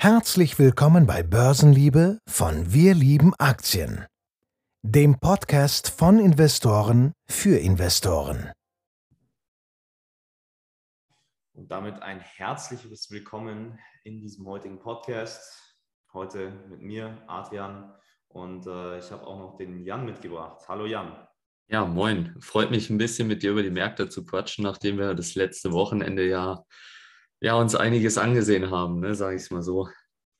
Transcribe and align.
Herzlich 0.00 0.60
willkommen 0.60 1.08
bei 1.08 1.24
Börsenliebe 1.24 2.20
von 2.28 2.72
Wir 2.72 2.94
lieben 2.94 3.34
Aktien, 3.36 4.06
dem 4.82 5.18
Podcast 5.18 5.90
von 5.90 6.20
Investoren 6.20 7.14
für 7.28 7.58
Investoren. 7.58 8.52
Und 11.52 11.68
damit 11.68 12.00
ein 12.00 12.20
herzliches 12.20 13.10
Willkommen 13.10 13.76
in 14.04 14.20
diesem 14.20 14.46
heutigen 14.46 14.78
Podcast. 14.78 15.76
Heute 16.12 16.52
mit 16.70 16.80
mir, 16.80 17.20
Adrian, 17.26 17.92
und 18.28 18.68
äh, 18.68 19.00
ich 19.00 19.10
habe 19.10 19.26
auch 19.26 19.40
noch 19.40 19.56
den 19.56 19.84
Jan 19.84 20.04
mitgebracht. 20.04 20.62
Hallo 20.68 20.86
Jan. 20.86 21.26
Ja, 21.66 21.84
moin. 21.84 22.36
Freut 22.38 22.70
mich 22.70 22.88
ein 22.88 22.98
bisschen 22.98 23.26
mit 23.26 23.42
dir 23.42 23.50
über 23.50 23.64
die 23.64 23.70
Märkte 23.70 24.08
zu 24.08 24.24
quatschen, 24.24 24.62
nachdem 24.62 24.96
wir 24.96 25.14
das 25.14 25.34
letzte 25.34 25.72
Wochenende 25.72 26.24
ja 26.24 26.62
ja, 27.40 27.54
uns 27.54 27.74
einiges 27.74 28.18
angesehen 28.18 28.70
haben, 28.70 29.00
ne, 29.00 29.14
sage 29.14 29.36
ich 29.36 29.42
es 29.42 29.50
mal 29.50 29.62
so. 29.62 29.88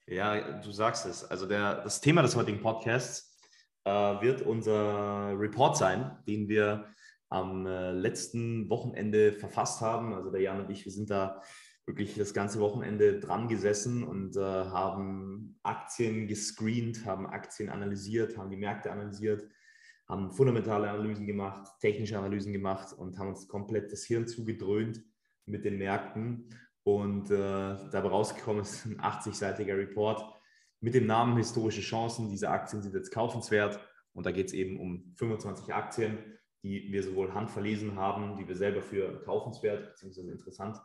Ja, 0.07 0.61
du 0.61 0.71
sagst 0.73 1.07
es. 1.07 1.25
Also 1.25 1.47
der, 1.47 1.83
das 1.83 2.01
Thema 2.01 2.23
des 2.23 2.35
heutigen 2.35 2.61
Podcasts 2.61 3.37
äh, 3.85 3.91
wird 3.91 4.43
unser 4.43 5.39
Report 5.39 5.77
sein, 5.77 6.17
den 6.27 6.49
wir 6.49 6.87
am 7.29 7.67
äh, 7.67 7.93
letzten 7.93 8.71
Wochenende 8.71 9.33
verfasst 9.33 9.81
haben. 9.81 10.15
Also 10.15 10.31
der 10.31 10.41
Jan 10.41 10.61
und 10.61 10.71
ich, 10.71 10.85
wir 10.85 10.93
sind 10.93 11.11
da 11.11 11.43
wirklich 11.87 12.15
das 12.15 12.35
ganze 12.35 12.61
Wochenende 12.61 13.19
dran 13.19 13.49
gesessen 13.49 14.03
und 14.05 14.37
äh, 14.37 14.41
haben 14.41 15.59
Aktien 15.63 16.27
gescreent, 16.27 17.05
haben 17.07 17.27
Aktien 17.27 17.71
analysiert, 17.71 18.37
haben 18.37 18.51
die 18.51 18.57
Märkte 18.57 18.91
analysiert, 18.91 19.49
haben 20.07 20.33
fundamentale 20.33 20.91
Analysen 20.91 21.27
gemacht, 21.27 21.67
technische 21.81 22.19
Analysen 22.19 22.53
gemacht 22.53 22.93
und 22.93 23.19
haben 23.19 23.29
uns 23.29 23.49
komplett 23.49 23.91
das 23.93 24.05
Hirn 24.05 24.27
zugedröhnt 24.27 25.03
mit 25.47 25.65
den 25.65 25.79
Märkten 25.79 26.51
und 26.97 27.31
äh, 27.31 27.77
dabei 27.91 28.09
rausgekommen 28.09 28.63
ist 28.63 28.87
ein 28.87 28.99
80-seitiger 28.99 29.77
Report 29.77 30.25
mit 30.81 30.95
dem 30.95 31.07
Namen 31.07 31.37
Historische 31.37 31.83
Chancen. 31.83 32.31
Diese 32.31 32.49
Aktien 32.49 32.81
sind 32.81 32.95
jetzt 32.95 33.11
kaufenswert. 33.11 33.79
Und 34.15 34.25
da 34.25 34.31
geht 34.31 34.47
es 34.47 34.53
eben 34.55 34.81
um 34.81 35.13
25 35.17 35.75
Aktien, 35.75 36.17
die 36.63 36.91
wir 36.91 37.03
sowohl 37.03 37.35
handverlesen 37.35 37.97
haben, 37.97 38.39
die 38.39 38.49
wir 38.49 38.57
selber 38.57 38.81
für 38.81 39.21
kaufenswert 39.25 39.91
bzw. 40.01 40.31
interessant 40.31 40.79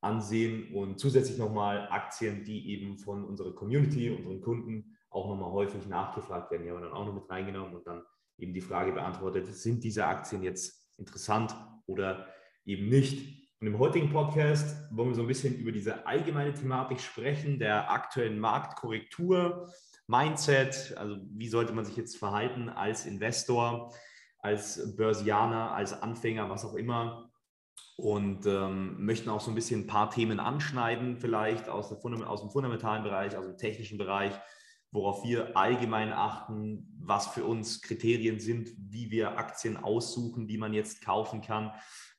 ansehen. 0.00 0.72
Und 0.72 0.98
zusätzlich 0.98 1.36
nochmal 1.36 1.86
Aktien, 1.90 2.44
die 2.44 2.70
eben 2.70 2.96
von 2.96 3.22
unserer 3.22 3.54
Community, 3.54 4.08
unseren 4.08 4.40
Kunden 4.40 4.96
auch 5.10 5.28
nochmal 5.28 5.52
häufig 5.52 5.86
nachgefragt 5.86 6.50
werden. 6.50 6.62
Die 6.62 6.70
haben 6.70 6.78
wir 6.78 6.88
dann 6.88 6.96
auch 6.96 7.04
noch 7.04 7.14
mit 7.14 7.28
reingenommen 7.28 7.76
und 7.76 7.86
dann 7.86 8.02
eben 8.38 8.54
die 8.54 8.62
Frage 8.62 8.92
beantwortet, 8.92 9.46
sind 9.48 9.84
diese 9.84 10.06
Aktien 10.06 10.42
jetzt 10.42 10.96
interessant 10.96 11.54
oder 11.84 12.26
eben 12.64 12.88
nicht? 12.88 13.41
Und 13.62 13.68
im 13.68 13.78
heutigen 13.78 14.10
Podcast 14.10 14.76
wollen 14.90 15.10
wir 15.10 15.14
so 15.14 15.20
ein 15.20 15.28
bisschen 15.28 15.54
über 15.54 15.70
diese 15.70 16.04
allgemeine 16.04 16.52
Thematik 16.52 17.00
sprechen, 17.00 17.60
der 17.60 17.92
aktuellen 17.92 18.40
Marktkorrektur, 18.40 19.72
Mindset, 20.08 20.92
also 20.96 21.18
wie 21.30 21.46
sollte 21.46 21.72
man 21.72 21.84
sich 21.84 21.96
jetzt 21.96 22.16
verhalten 22.16 22.68
als 22.68 23.06
Investor, 23.06 23.94
als 24.40 24.96
Börsianer, 24.96 25.70
als 25.76 25.92
Anfänger, 25.92 26.50
was 26.50 26.64
auch 26.64 26.74
immer. 26.74 27.30
Und 27.96 28.46
ähm, 28.46 28.96
möchten 28.98 29.30
auch 29.30 29.40
so 29.40 29.52
ein 29.52 29.54
bisschen 29.54 29.82
ein 29.82 29.86
paar 29.86 30.10
Themen 30.10 30.40
anschneiden, 30.40 31.16
vielleicht 31.18 31.68
aus, 31.68 31.92
aus 31.92 32.40
dem 32.40 32.50
fundamentalen 32.50 33.04
Bereich, 33.04 33.36
aus 33.36 33.46
dem 33.46 33.58
technischen 33.58 33.96
Bereich, 33.96 34.32
worauf 34.92 35.24
wir 35.24 35.56
allgemein 35.56 36.12
achten, 36.12 36.86
was 37.00 37.26
für 37.26 37.44
uns 37.44 37.82
Kriterien 37.82 38.38
sind, 38.38 38.70
wie 38.78 39.10
wir 39.10 39.38
Aktien 39.38 39.76
aussuchen, 39.76 40.46
die 40.46 40.58
man 40.58 40.72
jetzt 40.72 41.04
kaufen 41.04 41.40
kann 41.40 41.72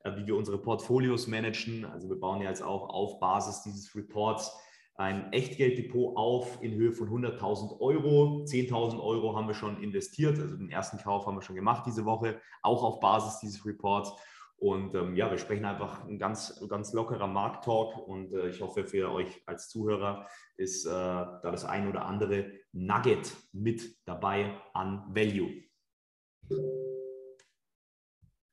äh, 0.03 0.15
wie 0.17 0.27
wir 0.27 0.35
unsere 0.35 0.57
Portfolios 0.57 1.27
managen. 1.27 1.85
Also 1.85 2.09
wir 2.09 2.19
bauen 2.19 2.41
ja 2.41 2.49
jetzt 2.49 2.63
auch 2.63 2.89
auf 2.89 3.19
Basis 3.19 3.61
dieses 3.63 3.95
Reports 3.95 4.51
ein 4.95 5.33
Echtgelddepot 5.33 6.15
auf 6.15 6.59
in 6.61 6.75
Höhe 6.75 6.91
von 6.91 7.09
100.000 7.09 7.79
Euro. 7.79 8.43
10.000 8.43 9.01
Euro 9.01 9.35
haben 9.35 9.47
wir 9.47 9.55
schon 9.55 9.81
investiert, 9.81 10.37
also 10.39 10.55
den 10.55 10.69
ersten 10.69 10.97
Kauf 10.97 11.25
haben 11.25 11.35
wir 11.35 11.41
schon 11.41 11.55
gemacht 11.55 11.85
diese 11.87 12.05
Woche, 12.05 12.39
auch 12.61 12.83
auf 12.83 12.99
Basis 12.99 13.39
dieses 13.39 13.65
Reports. 13.65 14.13
Und 14.63 14.95
ähm, 14.95 15.17
ja, 15.17 15.29
wir 15.29 15.37
sprechen 15.37 15.65
einfach 15.65 16.07
ein 16.07 16.17
ganz, 16.17 16.65
ganz 16.69 16.93
lockerer 16.93 17.27
Markttalk 17.27 17.97
und 18.07 18.31
äh, 18.31 18.47
ich 18.47 18.61
hoffe 18.61 18.85
für 18.85 19.11
euch 19.11 19.43
als 19.45 19.67
Zuhörer 19.67 20.25
ist 20.55 20.85
äh, 20.85 20.89
da 20.89 21.41
das 21.43 21.65
ein 21.65 21.89
oder 21.89 22.05
andere 22.05 22.49
Nugget 22.71 23.35
mit 23.51 23.97
dabei 24.05 24.57
an 24.73 25.03
Value. 25.09 25.63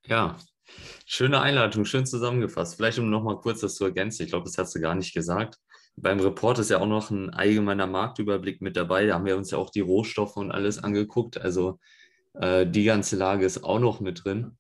Ja, 0.04 0.36
schöne 1.06 1.40
Einleitung, 1.42 1.84
schön 1.84 2.04
zusammengefasst. 2.04 2.74
Vielleicht 2.74 2.98
um 2.98 3.08
nochmal 3.08 3.38
kurz 3.38 3.60
das 3.60 3.76
zu 3.76 3.84
ergänzen. 3.84 4.24
Ich 4.24 4.30
glaube, 4.30 4.46
das 4.46 4.58
hast 4.58 4.74
du 4.74 4.80
gar 4.80 4.96
nicht 4.96 5.14
gesagt. 5.14 5.58
Beim 5.94 6.18
Report 6.18 6.58
ist 6.58 6.70
ja 6.70 6.80
auch 6.80 6.88
noch 6.88 7.12
ein 7.12 7.30
allgemeiner 7.30 7.86
Marktüberblick 7.86 8.62
mit 8.62 8.76
dabei. 8.76 9.06
Da 9.06 9.14
haben 9.14 9.26
wir 9.26 9.36
uns 9.36 9.52
ja 9.52 9.58
auch 9.58 9.70
die 9.70 9.78
Rohstoffe 9.78 10.36
und 10.36 10.50
alles 10.50 10.82
angeguckt. 10.82 11.40
Also 11.40 11.78
äh, 12.34 12.66
die 12.66 12.82
ganze 12.82 13.14
Lage 13.14 13.46
ist 13.46 13.62
auch 13.62 13.78
noch 13.78 14.00
mit 14.00 14.24
drin. 14.24 14.56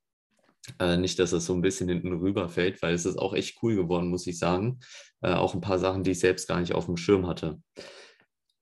Äh, 0.78 0.96
nicht, 0.96 1.18
dass 1.18 1.32
es 1.32 1.46
so 1.46 1.54
ein 1.54 1.62
bisschen 1.62 1.88
hinten 1.88 2.12
rüberfällt, 2.12 2.82
weil 2.82 2.94
es 2.94 3.06
ist 3.06 3.18
auch 3.18 3.34
echt 3.34 3.62
cool 3.62 3.76
geworden, 3.76 4.08
muss 4.08 4.26
ich 4.26 4.38
sagen. 4.38 4.80
Äh, 5.22 5.32
auch 5.32 5.54
ein 5.54 5.60
paar 5.60 5.78
Sachen, 5.78 6.04
die 6.04 6.12
ich 6.12 6.20
selbst 6.20 6.48
gar 6.48 6.60
nicht 6.60 6.74
auf 6.74 6.86
dem 6.86 6.96
Schirm 6.96 7.26
hatte. 7.26 7.60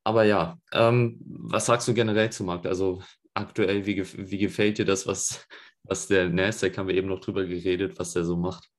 Aber 0.04 0.24
ja, 0.24 0.58
ähm, 0.72 1.20
was 1.20 1.66
sagst 1.66 1.86
du 1.88 1.94
generell 1.94 2.30
zum 2.30 2.46
Markt? 2.46 2.66
Also 2.66 3.02
aktuell, 3.34 3.84
wie, 3.86 4.02
wie 4.02 4.38
gefällt 4.38 4.78
dir 4.78 4.84
das, 4.84 5.06
was, 5.06 5.46
was 5.82 6.06
der 6.06 6.28
Nasdaq, 6.28 6.78
haben 6.78 6.88
wir 6.88 6.94
eben 6.94 7.08
noch 7.08 7.20
drüber 7.20 7.44
geredet, 7.44 7.98
was 7.98 8.12
der 8.12 8.24
so 8.24 8.36
macht. 8.36 8.70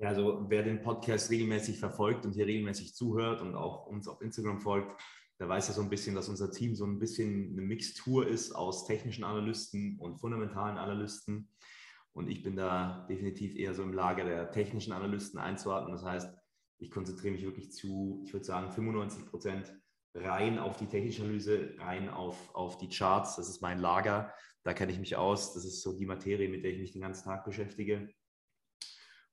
Ja, 0.00 0.10
also 0.10 0.46
wer 0.48 0.62
den 0.62 0.80
Podcast 0.80 1.28
regelmäßig 1.30 1.80
verfolgt 1.80 2.24
und 2.24 2.32
hier 2.32 2.46
regelmäßig 2.46 2.94
zuhört 2.94 3.40
und 3.40 3.56
auch 3.56 3.86
uns 3.86 4.06
auf 4.06 4.22
Instagram 4.22 4.60
folgt, 4.60 5.00
der 5.38 5.48
weiß 5.48 5.68
ja 5.68 5.74
so 5.74 5.82
ein 5.82 5.90
bisschen, 5.90 6.14
dass 6.14 6.28
unser 6.28 6.50
Team 6.50 6.74
so 6.74 6.84
ein 6.84 6.98
bisschen 6.98 7.52
eine 7.52 7.62
Mixtur 7.62 8.26
ist 8.26 8.52
aus 8.52 8.86
technischen 8.86 9.24
Analysten 9.24 9.98
und 9.98 10.18
fundamentalen 10.18 10.78
Analysten. 10.78 11.48
Und 12.12 12.28
ich 12.28 12.42
bin 12.42 12.56
da 12.56 13.06
definitiv 13.08 13.54
eher 13.54 13.74
so 13.74 13.84
im 13.84 13.92
Lager 13.92 14.24
der 14.24 14.50
technischen 14.50 14.92
Analysten 14.92 15.38
einzuordnen. 15.38 15.92
Das 15.92 16.04
heißt, 16.04 16.34
ich 16.80 16.90
konzentriere 16.90 17.34
mich 17.34 17.44
wirklich 17.44 17.70
zu, 17.72 18.22
ich 18.24 18.32
würde 18.32 18.44
sagen, 18.44 18.72
95 18.72 19.26
Prozent 19.26 19.72
rein 20.14 20.58
auf 20.58 20.76
die 20.76 20.86
technische 20.86 21.22
Analyse, 21.22 21.74
rein 21.78 22.08
auf, 22.08 22.52
auf 22.54 22.78
die 22.78 22.88
Charts. 22.88 23.36
Das 23.36 23.48
ist 23.48 23.62
mein 23.62 23.78
Lager. 23.78 24.32
Da 24.64 24.74
kenne 24.74 24.90
ich 24.90 24.98
mich 24.98 25.14
aus. 25.14 25.54
Das 25.54 25.64
ist 25.64 25.82
so 25.82 25.96
die 25.96 26.06
Materie, 26.06 26.48
mit 26.48 26.64
der 26.64 26.72
ich 26.72 26.80
mich 26.80 26.92
den 26.92 27.02
ganzen 27.02 27.24
Tag 27.24 27.44
beschäftige. 27.44 28.08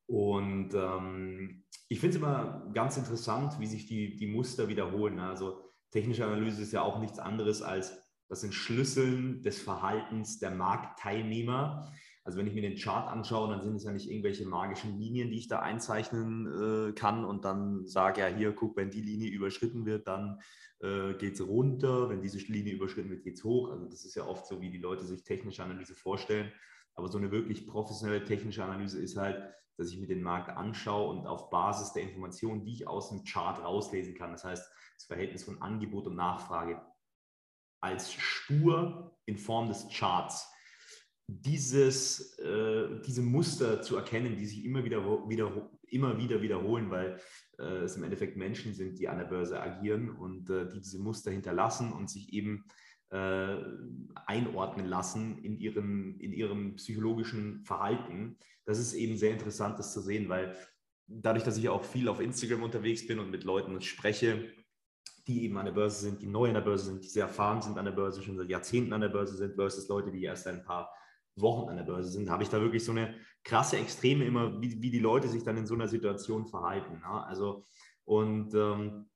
Und 0.08 0.74
ähm, 0.76 1.66
ich 1.88 2.00
finde 2.00 2.16
es 2.16 2.22
immer 2.22 2.70
ganz 2.74 2.98
interessant, 2.98 3.60
wie 3.60 3.66
sich 3.66 3.88
die, 3.88 4.16
die 4.16 4.28
Muster 4.28 4.68
wiederholen. 4.68 5.20
Also 5.20 5.75
technische 5.96 6.26
Analyse 6.26 6.62
ist 6.62 6.74
ja 6.74 6.82
auch 6.82 7.00
nichts 7.00 7.20
anderes 7.20 7.62
als 7.62 7.98
das 8.28 8.44
Entschlüsseln 8.44 9.42
des 9.44 9.62
Verhaltens 9.62 10.40
der 10.40 10.52
Marktteilnehmer. 10.52 11.90
Also 12.26 12.38
wenn 12.38 12.48
ich 12.48 12.54
mir 12.54 12.64
den 12.64 12.76
Chart 12.76 13.08
anschaue, 13.08 13.50
dann 13.50 13.62
sind 13.62 13.76
es 13.76 13.86
ja 13.86 13.94
nicht 13.94 14.10
irgendwelche 14.10 14.46
magischen 14.46 15.00
Linien, 15.00 15.30
die 15.30 15.38
ich 15.38 15.48
da 15.48 15.60
einzeichnen 15.60 16.90
äh, 16.90 16.92
kann 16.92 17.24
und 17.24 17.46
dann 17.46 17.86
sage, 17.86 18.22
ja 18.22 18.28
hier, 18.28 18.52
guck, 18.52 18.76
wenn 18.76 18.90
die 18.90 19.02
Linie 19.02 19.30
überschritten 19.30 19.86
wird, 19.86 20.06
dann 20.08 20.40
äh, 20.82 21.14
geht 21.14 21.36
es 21.36 21.48
runter, 21.48 22.10
wenn 22.10 22.22
diese 22.22 22.40
Linie 22.40 22.74
überschritten 22.74 23.10
wird, 23.10 23.24
geht 23.24 23.38
es 23.38 23.44
hoch. 23.46 23.72
Also 23.72 23.86
das 23.86 24.04
ist 24.04 24.16
ja 24.16 24.26
oft 24.26 24.48
so, 24.48 24.60
wie 24.60 24.72
die 24.72 24.80
Leute 24.80 25.06
sich 25.06 25.24
technische 25.24 25.64
Analyse 25.64 25.96
vorstellen. 25.96 26.52
Aber 26.96 27.08
so 27.08 27.18
eine 27.18 27.32
wirklich 27.32 27.68
professionelle 27.68 28.26
technische 28.26 28.66
Analyse 28.66 29.00
ist 29.00 29.16
halt, 29.16 29.42
dass 29.78 29.90
ich 29.90 30.00
mir 30.00 30.08
den 30.08 30.22
Markt 30.22 30.50
anschaue 30.50 31.10
und 31.10 31.28
auf 31.28 31.50
Basis 31.50 31.94
der 31.94 32.04
Informationen, 32.04 32.64
die 32.64 32.74
ich 32.74 32.88
aus 32.88 33.10
dem 33.10 33.24
Chart 33.24 33.62
rauslesen 33.64 34.16
kann, 34.16 34.32
das 34.32 34.44
heißt 34.44 34.70
das 34.96 35.06
Verhältnis 35.06 35.44
von 35.44 35.62
Angebot 35.62 36.08
und 36.08 36.16
Nachfrage, 36.16 36.82
als 37.82 38.14
Spur 38.14 39.18
in 39.26 39.38
Form 39.38 39.68
des 39.68 39.88
Charts. 39.90 40.52
Dieses, 41.28 42.38
äh, 42.40 43.02
diese 43.06 43.22
Muster 43.22 43.82
zu 43.82 43.96
erkennen, 43.96 44.38
die 44.38 44.46
sich 44.46 44.64
immer 44.64 44.84
wieder, 44.84 45.04
wieder, 45.28 45.72
immer 45.88 46.18
wieder 46.18 46.42
wiederholen, 46.42 46.90
weil 46.92 47.20
äh, 47.58 47.84
es 47.84 47.96
im 47.96 48.04
Endeffekt 48.04 48.38
Menschen 48.38 48.74
sind, 48.74 49.00
die 49.00 49.08
an 49.08 49.18
der 49.18 49.26
Börse 49.26 49.60
agieren 49.60 50.10
und 50.10 50.50
äh, 50.50 50.70
die 50.70 50.82
diese 50.82 51.00
Muster 51.00 51.32
hinterlassen 51.32 51.92
und 51.94 52.10
sich 52.10 52.32
eben 52.34 52.66
äh, 53.10 53.58
einordnen 54.26 54.88
lassen 54.88 55.38
in 55.40 55.58
ihrem, 55.58 56.20
in 56.20 56.34
ihrem 56.34 56.76
psychologischen 56.76 57.64
Verhalten. 57.64 58.38
Das 58.66 58.80
ist 58.80 58.94
eben 58.94 59.18
sehr 59.18 59.32
interessant, 59.32 59.80
das 59.80 59.94
zu 59.94 60.02
sehen, 60.02 60.30
weil 60.30 60.56
dadurch, 61.08 61.44
dass 61.44 61.58
ich 61.58 61.70
auch 61.70 61.84
viel 61.84 62.10
auf 62.10 62.20
Instagram 62.20 62.64
unterwegs 62.64 63.06
bin 63.06 63.20
und 63.20 63.30
mit 63.30 63.44
Leuten 63.44 63.80
spreche, 63.82 64.52
die 65.28 65.44
eben 65.44 65.58
an 65.58 65.66
der 65.66 65.74
Börse 65.74 66.02
sind, 66.02 66.22
die 66.22 66.28
neu 66.28 66.48
an 66.48 66.54
der 66.54 66.62
Börse 66.62 66.86
sind, 66.86 67.04
die 67.04 67.10
sehr 67.10 67.26
erfahren 67.26 67.62
sind 67.62 67.78
an 67.78 67.86
der 67.86 67.92
Börse, 67.92 68.22
schon 68.22 68.38
seit 68.38 68.50
Jahrzehnten 68.50 68.94
an 68.94 69.02
der 69.02 69.10
Börse 69.10 69.36
sind, 69.36 69.56
versus 69.56 69.88
Leute, 69.88 70.12
die 70.12 70.24
erst 70.24 70.48
ein 70.48 70.64
paar 70.64 70.92
Wochen 71.36 71.70
an 71.70 71.78
der 71.78 71.84
Börse 71.84 72.10
sind, 72.10 72.30
habe 72.30 72.44
ich 72.44 72.50
da 72.50 72.62
wirklich 72.62 72.84
so 72.84 72.92
eine 72.92 73.16
krasse 73.44 73.78
Extreme 73.78 74.26
immer, 74.26 74.62
wie, 74.62 74.82
wie 74.82 74.92
die 74.92 75.00
Leute 75.00 75.28
sich 75.28 75.44
dann 75.44 75.58
in 75.58 75.68
so 75.68 75.74
einer 75.74 75.88
Situation 75.88 76.46
verhalten. 76.46 77.02
Ja? 77.04 77.24
Also, 77.24 77.66
und 78.06 78.54
ähm, 78.54 79.10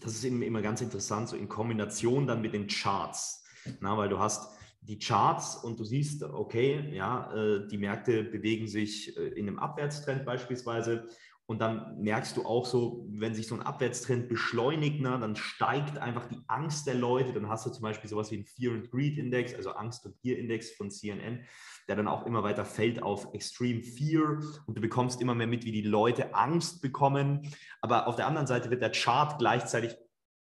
das 0.00 0.14
ist 0.14 0.24
eben 0.24 0.42
immer 0.42 0.62
ganz 0.62 0.80
interessant, 0.80 1.28
so 1.28 1.36
in 1.36 1.48
Kombination 1.48 2.26
dann 2.26 2.40
mit 2.40 2.54
den 2.54 2.66
Charts. 2.66 3.44
Na, 3.80 3.96
weil 3.96 4.08
du 4.08 4.18
hast 4.18 4.50
die 4.82 4.98
Charts 4.98 5.56
und 5.56 5.78
du 5.78 5.84
siehst, 5.84 6.24
okay, 6.24 6.90
ja, 6.92 7.32
äh, 7.34 7.68
die 7.68 7.78
Märkte 7.78 8.24
bewegen 8.24 8.66
sich 8.66 9.16
äh, 9.16 9.28
in 9.28 9.48
einem 9.48 9.58
Abwärtstrend 9.58 10.24
beispielsweise 10.24 11.08
Und 11.46 11.60
dann 11.60 12.00
merkst 12.00 12.36
du 12.36 12.46
auch 12.46 12.64
so, 12.64 13.04
wenn 13.10 13.34
sich 13.34 13.48
so 13.48 13.56
ein 13.56 13.62
Abwärtstrend 13.62 14.28
beschleunigt, 14.28 15.00
ne, 15.00 15.18
dann 15.20 15.36
steigt 15.36 15.98
einfach 15.98 16.26
die 16.26 16.40
Angst 16.46 16.86
der 16.86 16.94
Leute. 16.94 17.32
Dann 17.32 17.48
hast 17.48 17.66
du 17.66 17.70
zum 17.70 17.82
Beispiel 17.82 18.08
sowas 18.08 18.30
wie 18.30 18.36
einen 18.36 18.46
Fear 18.46 18.74
and 18.74 18.90
Greed 18.90 19.18
Index, 19.18 19.54
also 19.54 19.72
Angst- 19.72 20.06
und 20.06 20.18
Gier-Index 20.20 20.70
von 20.70 20.90
CNN, 20.90 21.44
der 21.88 21.96
dann 21.96 22.08
auch 22.08 22.26
immer 22.26 22.42
weiter 22.42 22.64
fällt 22.64 23.02
auf 23.02 23.34
Extreme 23.34 23.82
Fear. 23.82 24.40
Und 24.66 24.78
du 24.78 24.80
bekommst 24.80 25.20
immer 25.20 25.34
mehr 25.34 25.48
mit, 25.48 25.64
wie 25.64 25.72
die 25.72 25.82
Leute 25.82 26.34
Angst 26.34 26.80
bekommen. 26.80 27.52
Aber 27.80 28.06
auf 28.06 28.16
der 28.16 28.28
anderen 28.28 28.46
Seite 28.46 28.70
wird 28.70 28.80
der 28.80 28.92
Chart 28.92 29.38
gleichzeitig 29.38 29.96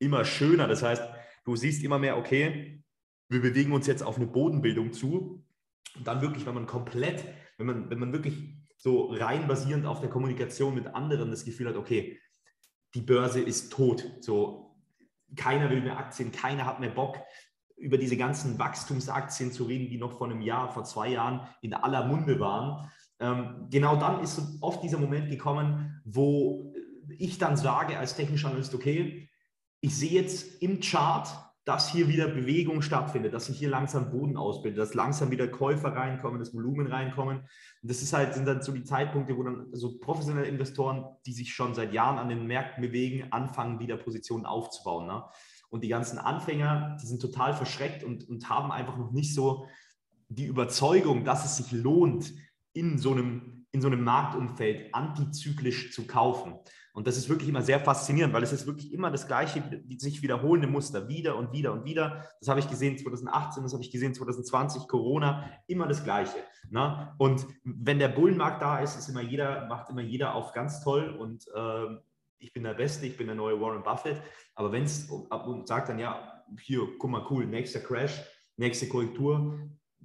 immer 0.00 0.24
schöner. 0.24 0.66
Das 0.66 0.82
heißt, 0.82 1.02
du 1.44 1.54
siehst 1.54 1.84
immer 1.84 2.00
mehr, 2.00 2.18
okay, 2.18 2.82
wir 3.28 3.40
bewegen 3.40 3.72
uns 3.72 3.86
jetzt 3.86 4.02
auf 4.02 4.16
eine 4.16 4.26
Bodenbildung 4.26 4.92
zu. 4.92 5.44
Und 5.96 6.06
dann 6.06 6.20
wirklich, 6.22 6.44
wenn 6.44 6.54
man 6.54 6.66
komplett, 6.66 7.24
wenn 7.56 7.66
man, 7.66 7.88
wenn 7.88 7.98
man 7.98 8.12
wirklich 8.12 8.61
so 8.82 9.12
rein 9.12 9.46
basierend 9.46 9.86
auf 9.86 10.00
der 10.00 10.10
Kommunikation 10.10 10.74
mit 10.74 10.88
anderen 10.88 11.30
das 11.30 11.44
Gefühl 11.44 11.68
hat, 11.68 11.76
okay, 11.76 12.18
die 12.96 13.00
Börse 13.00 13.40
ist 13.40 13.72
tot. 13.72 14.04
So, 14.20 14.74
keiner 15.36 15.70
will 15.70 15.82
mehr 15.82 15.98
Aktien, 15.98 16.32
keiner 16.32 16.66
hat 16.66 16.80
mehr 16.80 16.90
Bock, 16.90 17.16
über 17.76 17.96
diese 17.96 18.16
ganzen 18.16 18.58
Wachstumsaktien 18.58 19.52
zu 19.52 19.64
reden, 19.64 19.88
die 19.88 19.98
noch 19.98 20.18
vor 20.18 20.28
einem 20.28 20.40
Jahr, 20.40 20.72
vor 20.72 20.82
zwei 20.82 21.10
Jahren 21.10 21.46
in 21.60 21.74
aller 21.74 22.06
Munde 22.06 22.40
waren. 22.40 22.90
Ähm, 23.20 23.68
genau 23.70 23.94
dann 23.94 24.20
ist 24.20 24.42
oft 24.60 24.82
dieser 24.82 24.98
Moment 24.98 25.30
gekommen, 25.30 26.02
wo 26.04 26.74
ich 27.18 27.38
dann 27.38 27.56
sage 27.56 27.96
als 27.96 28.16
technischer 28.16 28.48
Analyst, 28.48 28.74
okay, 28.74 29.28
ich 29.80 29.96
sehe 29.96 30.10
jetzt 30.10 30.60
im 30.60 30.80
Chart, 30.80 31.28
dass 31.64 31.88
hier 31.88 32.08
wieder 32.08 32.26
Bewegung 32.26 32.82
stattfindet, 32.82 33.32
dass 33.32 33.46
sich 33.46 33.58
hier 33.58 33.68
langsam 33.68 34.10
Boden 34.10 34.36
ausbildet, 34.36 34.80
dass 34.80 34.94
langsam 34.94 35.30
wieder 35.30 35.46
Käufer 35.46 35.94
reinkommen, 35.94 36.40
das 36.40 36.52
Volumen 36.52 36.88
reinkommen. 36.88 37.38
Und 37.38 37.90
das 37.90 38.02
ist 38.02 38.12
halt, 38.12 38.34
sind 38.34 38.46
dann 38.46 38.62
so 38.62 38.72
die 38.72 38.82
Zeitpunkte, 38.82 39.36
wo 39.36 39.44
dann 39.44 39.68
so 39.72 39.98
professionelle 39.98 40.48
Investoren, 40.48 41.04
die 41.24 41.32
sich 41.32 41.54
schon 41.54 41.74
seit 41.74 41.92
Jahren 41.92 42.18
an 42.18 42.28
den 42.28 42.46
Märkten 42.46 42.82
bewegen, 42.82 43.28
anfangen, 43.30 43.78
wieder 43.78 43.96
Positionen 43.96 44.44
aufzubauen. 44.44 45.06
Ne? 45.06 45.22
Und 45.70 45.84
die 45.84 45.88
ganzen 45.88 46.18
Anfänger, 46.18 46.96
die 47.00 47.06
sind 47.06 47.22
total 47.22 47.54
verschreckt 47.54 48.02
und, 48.02 48.28
und 48.28 48.48
haben 48.48 48.72
einfach 48.72 48.96
noch 48.96 49.12
nicht 49.12 49.32
so 49.32 49.66
die 50.28 50.46
Überzeugung, 50.46 51.24
dass 51.24 51.44
es 51.44 51.58
sich 51.58 51.72
lohnt, 51.72 52.32
in 52.72 52.98
so 52.98 53.12
einem, 53.12 53.66
in 53.70 53.80
so 53.80 53.86
einem 53.86 54.02
Marktumfeld 54.02 54.94
antizyklisch 54.94 55.92
zu 55.92 56.06
kaufen. 56.06 56.54
Und 56.92 57.06
das 57.06 57.16
ist 57.16 57.28
wirklich 57.28 57.48
immer 57.48 57.62
sehr 57.62 57.80
faszinierend, 57.80 58.34
weil 58.34 58.42
es 58.42 58.52
ist 58.52 58.66
wirklich 58.66 58.92
immer 58.92 59.10
das 59.10 59.26
gleiche, 59.26 59.62
sich 59.96 60.22
wiederholende 60.22 60.68
Muster, 60.68 61.08
wieder 61.08 61.36
und 61.36 61.52
wieder 61.52 61.72
und 61.72 61.84
wieder. 61.84 62.24
Das 62.38 62.48
habe 62.48 62.60
ich 62.60 62.68
gesehen 62.68 62.98
2018, 62.98 63.62
das 63.62 63.72
habe 63.72 63.82
ich 63.82 63.90
gesehen 63.90 64.14
2020, 64.14 64.86
Corona, 64.88 65.48
immer 65.66 65.86
das 65.86 66.04
Gleiche. 66.04 66.36
Ne? 66.70 67.14
Und 67.16 67.46
wenn 67.64 67.98
der 67.98 68.08
Bullenmarkt 68.08 68.60
da 68.60 68.78
ist, 68.80 68.98
ist 68.98 69.08
immer 69.08 69.22
jeder, 69.22 69.66
macht 69.68 69.88
immer 69.88 70.02
jeder 70.02 70.34
auf 70.34 70.52
ganz 70.52 70.82
toll 70.82 71.08
und 71.08 71.46
äh, 71.54 71.96
ich 72.38 72.52
bin 72.52 72.64
der 72.64 72.74
Beste, 72.74 73.06
ich 73.06 73.16
bin 73.16 73.28
der 73.28 73.36
neue 73.36 73.58
Warren 73.60 73.82
Buffett. 73.82 74.20
Aber 74.54 74.72
wenn 74.72 74.82
es 74.82 75.08
sagt 75.64 75.88
dann, 75.88 75.98
ja, 75.98 76.44
hier, 76.60 76.86
guck 76.98 77.10
mal, 77.10 77.26
cool, 77.30 77.46
nächster 77.46 77.80
Crash, 77.80 78.20
nächste 78.56 78.88
Korrektur. 78.88 79.58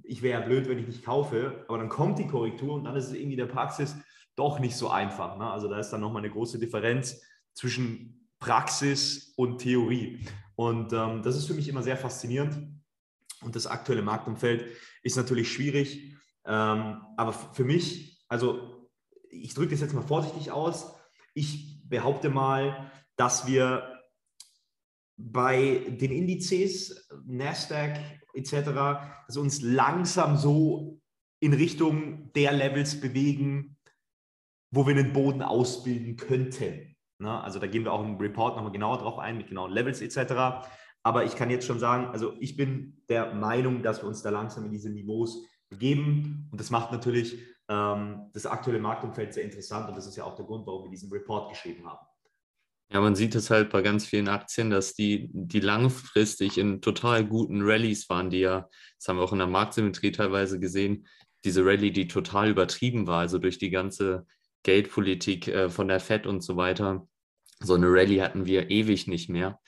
Ich 0.04 0.22
wäre 0.22 0.40
ja 0.40 0.46
blöd, 0.46 0.68
wenn 0.68 0.78
ich 0.78 0.86
nicht 0.86 1.04
kaufe, 1.04 1.64
aber 1.68 1.78
dann 1.78 1.88
kommt 1.88 2.18
die 2.18 2.26
Korrektur 2.26 2.74
und 2.74 2.84
dann 2.84 2.96
ist 2.96 3.06
es 3.06 3.12
irgendwie 3.12 3.36
der 3.36 3.46
Praxis, 3.46 3.94
doch 4.38 4.58
nicht 4.58 4.76
so 4.76 4.88
einfach. 4.90 5.36
Ne? 5.36 5.50
Also 5.50 5.68
da 5.68 5.78
ist 5.78 5.90
dann 5.90 6.00
nochmal 6.00 6.22
eine 6.22 6.32
große 6.32 6.58
Differenz 6.58 7.20
zwischen 7.54 8.28
Praxis 8.38 9.32
und 9.36 9.58
Theorie. 9.58 10.24
Und 10.54 10.92
ähm, 10.92 11.22
das 11.22 11.36
ist 11.36 11.46
für 11.46 11.54
mich 11.54 11.68
immer 11.68 11.82
sehr 11.82 11.96
faszinierend. 11.96 12.56
Und 13.42 13.56
das 13.56 13.66
aktuelle 13.66 14.02
Marktumfeld 14.02 14.66
ist 15.02 15.16
natürlich 15.16 15.52
schwierig. 15.52 16.16
Ähm, 16.44 17.02
aber 17.16 17.32
für 17.32 17.64
mich, 17.64 18.24
also 18.28 18.88
ich 19.30 19.54
drücke 19.54 19.72
das 19.72 19.80
jetzt 19.80 19.94
mal 19.94 20.02
vorsichtig 20.02 20.50
aus. 20.50 20.94
Ich 21.34 21.82
behaupte 21.88 22.30
mal, 22.30 22.90
dass 23.16 23.46
wir 23.46 23.98
bei 25.16 25.84
den 25.88 26.12
Indizes, 26.12 27.08
Nasdaq 27.26 27.98
etc., 28.34 28.52
dass 29.26 29.36
uns 29.36 29.60
langsam 29.62 30.36
so 30.36 31.00
in 31.40 31.52
Richtung 31.52 32.32
der 32.32 32.52
Levels 32.52 33.00
bewegen, 33.00 33.77
wo 34.70 34.86
wir 34.86 34.94
einen 34.94 35.12
Boden 35.12 35.42
ausbilden 35.42 36.16
könnten. 36.16 36.96
Ne? 37.18 37.42
Also 37.42 37.58
da 37.58 37.66
gehen 37.66 37.84
wir 37.84 37.92
auch 37.92 38.04
im 38.04 38.16
Report 38.16 38.56
nochmal 38.56 38.72
genauer 38.72 38.98
drauf 38.98 39.18
ein, 39.18 39.36
mit 39.36 39.48
genauen 39.48 39.72
Levels 39.72 40.00
etc. 40.00 40.66
Aber 41.02 41.24
ich 41.24 41.36
kann 41.36 41.50
jetzt 41.50 41.66
schon 41.66 41.78
sagen, 41.78 42.06
also 42.06 42.34
ich 42.38 42.56
bin 42.56 43.02
der 43.08 43.34
Meinung, 43.34 43.82
dass 43.82 44.02
wir 44.02 44.08
uns 44.08 44.22
da 44.22 44.30
langsam 44.30 44.64
in 44.66 44.72
diese 44.72 44.90
Niveaus 44.90 45.42
begeben. 45.68 46.48
Und 46.50 46.60
das 46.60 46.70
macht 46.70 46.92
natürlich 46.92 47.38
ähm, 47.68 48.30
das 48.32 48.46
aktuelle 48.46 48.80
Marktumfeld 48.80 49.34
sehr 49.34 49.44
interessant. 49.44 49.88
Und 49.88 49.96
das 49.96 50.06
ist 50.06 50.16
ja 50.16 50.24
auch 50.24 50.34
der 50.34 50.44
Grund, 50.44 50.66
warum 50.66 50.84
wir 50.84 50.90
diesen 50.90 51.10
Report 51.10 51.50
geschrieben 51.50 51.86
haben. 51.86 52.06
Ja, 52.90 53.02
man 53.02 53.14
sieht 53.14 53.34
es 53.34 53.50
halt 53.50 53.68
bei 53.68 53.82
ganz 53.82 54.06
vielen 54.06 54.28
Aktien, 54.28 54.70
dass 54.70 54.94
die, 54.94 55.28
die 55.32 55.60
langfristig 55.60 56.56
in 56.56 56.80
total 56.80 57.26
guten 57.26 57.60
Rallyes 57.60 58.08
waren, 58.08 58.30
die 58.30 58.38
ja, 58.38 58.66
das 58.98 59.08
haben 59.08 59.18
wir 59.18 59.24
auch 59.24 59.32
in 59.32 59.38
der 59.38 59.46
Marktsymmetrie 59.46 60.10
teilweise 60.10 60.58
gesehen, 60.58 61.06
diese 61.44 61.64
Rallye, 61.64 61.90
die 61.90 62.08
total 62.08 62.48
übertrieben 62.48 63.06
war, 63.06 63.20
also 63.20 63.38
durch 63.38 63.58
die 63.58 63.70
ganze 63.70 64.26
Geldpolitik 64.68 65.48
äh, 65.48 65.70
von 65.70 65.88
der 65.88 65.98
Fed 65.98 66.26
und 66.26 66.42
so 66.42 66.58
weiter. 66.58 67.08
So 67.60 67.72
eine 67.72 67.86
Rallye 67.86 68.20
hatten 68.20 68.44
wir 68.44 68.68
ewig 68.68 69.06
nicht 69.06 69.30
mehr. 69.30 69.60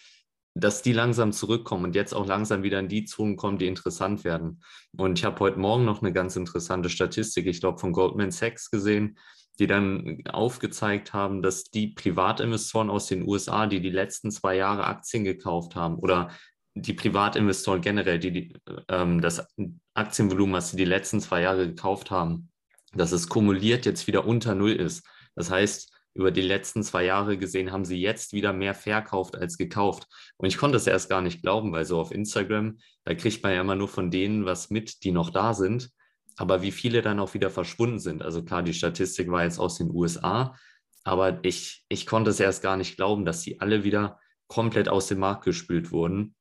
Dass 0.55 0.83
die 0.83 0.93
langsam 0.93 1.33
zurückkommen 1.33 1.85
und 1.85 1.95
jetzt 1.95 2.13
auch 2.13 2.27
langsam 2.27 2.63
wieder 2.63 2.79
in 2.81 2.89
die 2.89 3.07
Zonen 3.07 3.37
kommen, 3.37 3.57
die 3.57 3.67
interessant 3.67 4.25
werden. 4.25 4.63
Und 4.95 5.19
ich 5.19 5.25
habe 5.25 5.41
heute 5.41 5.59
Morgen 5.59 5.87
noch 5.87 6.03
eine 6.03 6.13
ganz 6.13 6.37
interessante 6.37 6.91
Statistik, 6.91 7.47
ich 7.47 7.61
glaube, 7.61 7.79
von 7.79 7.93
Goldman 7.93 8.31
Sachs 8.31 8.71
gesehen, 8.71 9.17
die 9.59 9.67
dann 9.67 10.23
aufgezeigt 10.31 11.15
haben, 11.15 11.41
dass 11.41 11.65
die 11.65 11.89
Privatinvestoren 11.89 12.91
aus 12.91 13.07
den 13.07 13.27
USA, 13.27 13.67
die 13.67 13.81
die 13.81 13.89
letzten 13.89 14.31
zwei 14.31 14.57
Jahre 14.57 14.85
Aktien 14.85 15.25
gekauft 15.25 15.77
haben 15.77 15.95
oder 15.95 16.31
die 16.75 16.93
Privatinvestoren 16.93 17.81
generell, 17.81 18.19
die, 18.19 18.33
die 18.33 18.55
ähm, 18.89 19.23
das 19.23 19.47
Aktienvolumen, 19.95 20.57
was 20.57 20.73
sie 20.73 20.77
die 20.77 20.85
letzten 20.85 21.21
zwei 21.21 21.41
Jahre 21.41 21.69
gekauft 21.69 22.11
haben, 22.11 22.50
dass 22.93 23.13
es 23.13 23.29
kumuliert 23.29 23.87
jetzt 23.87 24.07
wieder 24.07 24.27
unter 24.27 24.55
Null 24.55 24.73
ist. 24.73 25.07
Das 25.35 25.51
heißt, 25.51 25.93
über 26.15 26.31
die 26.31 26.41
letzten 26.41 26.83
zwei 26.83 27.05
Jahre 27.05 27.39
gesehen 27.39 27.71
haben 27.71 27.85
sie 27.85 28.01
jetzt 28.01 28.33
wieder 28.33 28.53
mehr 28.53 28.75
verkauft 28.75 29.37
als 29.37 29.57
gekauft. 29.57 30.09
Und 30.37 30.49
ich 30.49 30.59
konnte 30.59 30.77
es 30.77 30.87
erst 30.87 31.09
gar 31.09 31.23
nicht 31.23 31.43
glauben, 31.43 31.73
weil 31.73 31.85
so 31.85 32.01
auf 32.01 32.11
Instagram, 32.11 32.79
da 33.05 33.15
kriegt 33.15 33.43
man 33.43 33.53
ja 33.53 33.61
immer 33.61 33.77
nur 33.77 33.89
von 33.89 34.11
denen 34.11 34.45
was 34.45 34.71
mit, 34.71 35.05
die 35.05 35.13
noch 35.13 35.31
da 35.31 35.55
sind. 35.55 35.91
Aber 36.37 36.63
wie 36.63 36.73
viele 36.73 37.03
dann 37.03 37.21
auch 37.21 37.35
wieder 37.35 37.51
verschwunden 37.51 37.99
sind. 37.99 38.23
Also 38.23 38.43
klar, 38.43 38.63
die 38.63 38.75
Statistik 38.75 39.31
war 39.31 39.45
jetzt 39.45 39.61
aus 39.61 39.77
den 39.77 39.91
USA, 39.91 40.57
aber 41.05 41.39
ich, 41.43 41.85
ich 41.89 42.07
konnte 42.07 42.31
es 42.31 42.41
erst 42.41 42.63
gar 42.63 42.77
nicht 42.77 42.97
glauben, 42.97 43.25
dass 43.25 43.43
sie 43.43 43.61
alle 43.61 43.85
wieder 43.85 44.19
komplett 44.49 44.89
aus 44.89 45.07
dem 45.07 45.21
Markt 45.21 45.45
gespült 45.45 45.93
wurden 45.93 46.35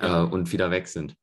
äh, 0.00 0.20
und 0.20 0.52
wieder 0.52 0.70
weg 0.70 0.88
sind. 0.88 1.14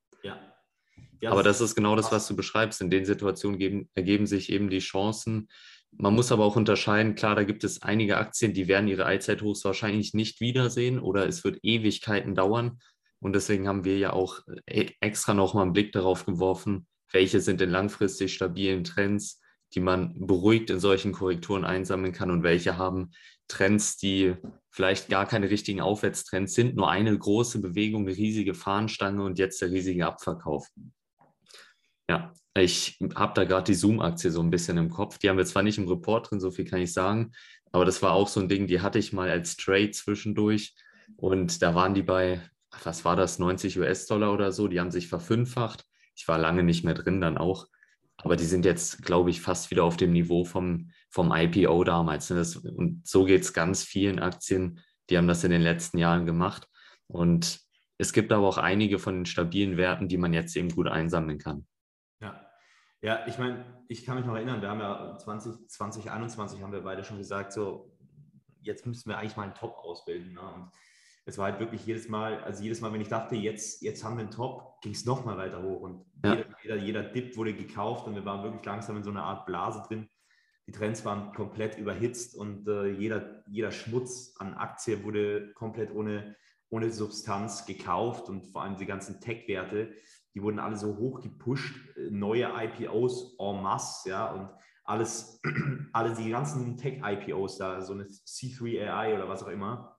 Ja, 1.22 1.32
aber 1.32 1.44
das 1.44 1.62
ist 1.62 1.76
genau 1.76 1.96
das, 1.96 2.12
was 2.12 2.28
du 2.28 2.36
beschreibst. 2.36 2.82
In 2.82 2.90
den 2.90 3.06
Situationen 3.06 3.60
geben, 3.60 3.90
ergeben 3.94 4.26
sich 4.26 4.52
eben 4.52 4.70
die 4.70 4.80
Chancen. 4.80 5.50
Man 5.92 6.16
muss 6.16 6.32
aber 6.32 6.46
auch 6.46 6.56
unterscheiden, 6.56 7.16
klar, 7.16 7.36
da 7.36 7.44
gibt 7.44 7.64
es 7.64 7.84
einige 7.84 8.18
Aktien, 8.18 8.54
die 8.54 8.68
werden 8.68 8.88
ihre 8.88 9.06
Allzeithochs 9.06 9.64
wahrscheinlich 9.64 10.14
nicht 10.14 10.42
wiedersehen 10.42 11.00
oder 11.00 11.28
es 11.28 11.44
wird 11.44 11.60
Ewigkeiten 11.64 12.34
dauern. 12.34 12.80
Und 13.20 13.34
deswegen 13.34 13.68
haben 13.68 13.84
wir 13.86 13.98
ja 13.98 14.14
auch 14.14 14.40
äh, 14.66 14.88
extra 15.00 15.34
nochmal 15.34 15.64
einen 15.64 15.74
Blick 15.74 15.92
darauf 15.92 16.26
geworfen, 16.26 16.88
welche 17.12 17.40
sind 17.40 17.62
denn 17.62 17.70
langfristig 17.70 18.34
stabilen 18.34 18.84
Trends, 18.84 19.40
die 19.76 19.80
man 19.80 20.16
beruhigt 20.18 20.70
in 20.70 20.80
solchen 20.80 21.12
Korrekturen 21.12 21.66
einsammeln 21.66 22.14
kann 22.14 22.32
und 22.32 22.42
welche 22.42 22.78
haben 22.78 23.12
Trends, 23.48 23.98
die 23.98 24.36
vielleicht 24.72 25.10
gar 25.10 25.28
keine 25.28 25.50
richtigen 25.50 25.82
Aufwärtstrends 25.82 26.54
sind, 26.54 26.76
nur 26.76 26.90
eine 26.90 27.16
große 27.16 27.62
Bewegung, 27.62 28.08
eine 28.08 28.16
riesige 28.16 28.54
Fahnenstange 28.54 29.24
und 29.24 29.38
jetzt 29.38 29.62
der 29.62 29.72
riesige 29.72 30.08
Abverkauf. 30.08 30.68
Ja, 32.12 32.34
ich 32.54 33.00
habe 33.16 33.32
da 33.36 33.46
gerade 33.46 33.64
die 33.64 33.74
Zoom-Aktie 33.74 34.32
so 34.32 34.42
ein 34.42 34.50
bisschen 34.50 34.76
im 34.76 34.90
Kopf. 34.90 35.18
Die 35.18 35.30
haben 35.30 35.38
wir 35.38 35.46
zwar 35.46 35.64
nicht 35.64 35.78
im 35.78 35.88
Report 35.88 36.30
drin, 36.30 36.42
so 36.42 36.52
viel 36.52 36.66
kann 36.66 36.82
ich 36.82 36.92
sagen, 36.92 37.32
aber 37.72 37.86
das 37.86 38.02
war 38.02 38.12
auch 38.12 38.28
so 38.28 38.42
ein 38.42 38.50
Ding, 38.50 38.68
die 38.68 38.82
hatte 38.82 39.00
ich 39.00 39.14
mal 39.14 39.30
als 39.30 39.56
Trade 39.56 39.92
zwischendurch 39.92 40.76
und 41.16 41.62
da 41.62 41.74
waren 41.74 41.94
die 41.94 42.04
bei, 42.04 42.42
was 42.84 43.06
war 43.06 43.16
das, 43.16 43.40
90 43.40 43.80
US-Dollar 43.80 44.34
oder 44.34 44.52
so, 44.52 44.68
die 44.68 44.82
haben 44.82 44.92
sich 44.92 45.08
verfünffacht. 45.08 45.86
Ich 46.14 46.28
war 46.28 46.38
lange 46.38 46.64
nicht 46.64 46.84
mehr 46.84 46.96
drin 46.96 47.22
dann 47.22 47.38
auch, 47.38 47.68
aber 48.18 48.36
die 48.36 48.44
sind 48.44 48.66
jetzt, 48.66 49.04
glaube 49.04 49.30
ich, 49.30 49.40
fast 49.40 49.72
wieder 49.72 49.86
auf 49.86 49.96
dem 49.96 50.12
Niveau 50.12 50.44
vom, 50.44 50.92
vom 51.10 51.32
IPO 51.34 51.86
damals. 51.86 52.30
Ne? 52.30 52.44
und 52.76 53.08
so 53.08 53.24
geht 53.24 53.44
es 53.44 53.54
ganz 53.54 53.86
vielen 53.86 54.20
Aktien, 54.20 54.82
die 55.10 55.18
haben 55.18 55.30
das 55.30 55.46
in 55.46 55.52
den 55.52 55.62
letzten 55.62 55.98
Jahren 55.98 56.26
gemacht 56.26 56.68
und 57.08 57.62
es 57.98 58.12
gibt 58.12 58.34
aber 58.34 58.50
auch 58.50 58.58
einige 58.58 59.00
von 59.00 59.16
den 59.16 59.26
stabilen 59.26 59.78
Werten, 59.78 60.10
die 60.10 60.18
man 60.18 60.34
jetzt 60.34 60.58
eben 60.58 60.68
gut 60.68 60.90
einsammeln 60.90 61.38
kann. 61.38 61.68
Ja, 63.02 63.26
ich 63.28 63.38
meine, 63.40 63.66
ich 63.88 64.06
kann 64.06 64.18
mich 64.18 64.26
noch 64.26 64.36
erinnern, 64.36 64.62
wir 64.62 64.70
haben 64.70 64.80
ja 64.80 65.18
20, 65.18 65.68
2021 65.68 66.62
haben 66.62 66.72
wir 66.72 66.84
beide 66.84 67.04
schon 67.04 67.18
gesagt, 67.18 67.52
so 67.52 67.92
jetzt 68.62 68.86
müssten 68.86 69.10
wir 69.10 69.18
eigentlich 69.18 69.36
mal 69.36 69.44
einen 69.44 69.56
Top 69.56 69.76
ausbilden. 69.78 70.34
Ne? 70.34 70.42
Und 70.42 70.72
es 71.26 71.38
war 71.38 71.52
halt 71.52 71.60
wirklich 71.60 71.86
jedes 71.86 72.10
Mal, 72.10 72.44
also 72.44 72.64
jedes 72.64 72.82
Mal, 72.82 72.94
wenn 72.94 73.02
ich 73.02 73.08
dachte, 73.08 73.36
jetzt, 73.36 73.82
jetzt 73.82 74.04
haben 74.04 74.18
wir 74.18 74.22
einen 74.22 74.32
Top, 74.32 74.82
ging 74.82 74.94
es 74.94 75.06
nochmal 75.06 75.38
weiter 75.38 75.62
hoch. 75.62 75.82
Und 75.82 76.06
ja. 76.24 76.36
jeder, 76.36 76.56
jeder, 76.64 76.76
jeder 76.76 77.04
Dip 77.04 77.38
wurde 77.38 77.54
gekauft 77.54 78.08
und 78.08 78.16
wir 78.16 78.26
waren 78.26 78.44
wirklich 78.44 78.66
langsam 78.66 78.98
in 78.98 79.04
so 79.04 79.10
einer 79.10 79.24
Art 79.24 79.46
Blase 79.46 79.84
drin. 79.88 80.10
die 80.68 80.72
Trends 80.72 81.06
waren 81.06 81.34
komplett 81.34 81.78
überhitzt 81.78 82.36
und 82.36 82.68
äh, 82.68 82.92
jeder, 82.92 83.44
jeder 83.48 83.72
Schmutz 83.72 84.36
an 84.38 84.54
Aktien 84.54 85.04
wurde 85.04 85.54
komplett 85.54 85.92
ohne, 85.92 86.36
ohne 86.70 86.92
Substanz 86.92 87.66
gekauft 87.66 88.30
und 88.30 88.48
vor 88.48 88.64
allem 88.64 88.78
die 88.78 88.86
ganzen 88.86 89.20
Tech-Werte, 89.22 89.94
die 90.34 90.42
wurden 90.42 90.60
alle 90.60 90.78
so 90.78 90.98
hoch 90.98 91.22
gepusht, 91.22 91.76
neue 92.10 92.50
IPOs 92.56 93.36
en 93.40 93.62
masse, 93.62 94.10
ja, 94.10 94.32
und 94.32 94.50
alles, 94.84 95.42
alle 95.94 96.14
die 96.14 96.30
ganzen 96.30 96.78
Tech-IPOs 96.78 97.58
da, 97.58 97.82
so 97.82 97.94
eine 97.94 98.04
C3AI 98.06 99.16
oder 99.16 99.30
was 99.30 99.44
auch 99.44 99.50
immer, 99.50 99.98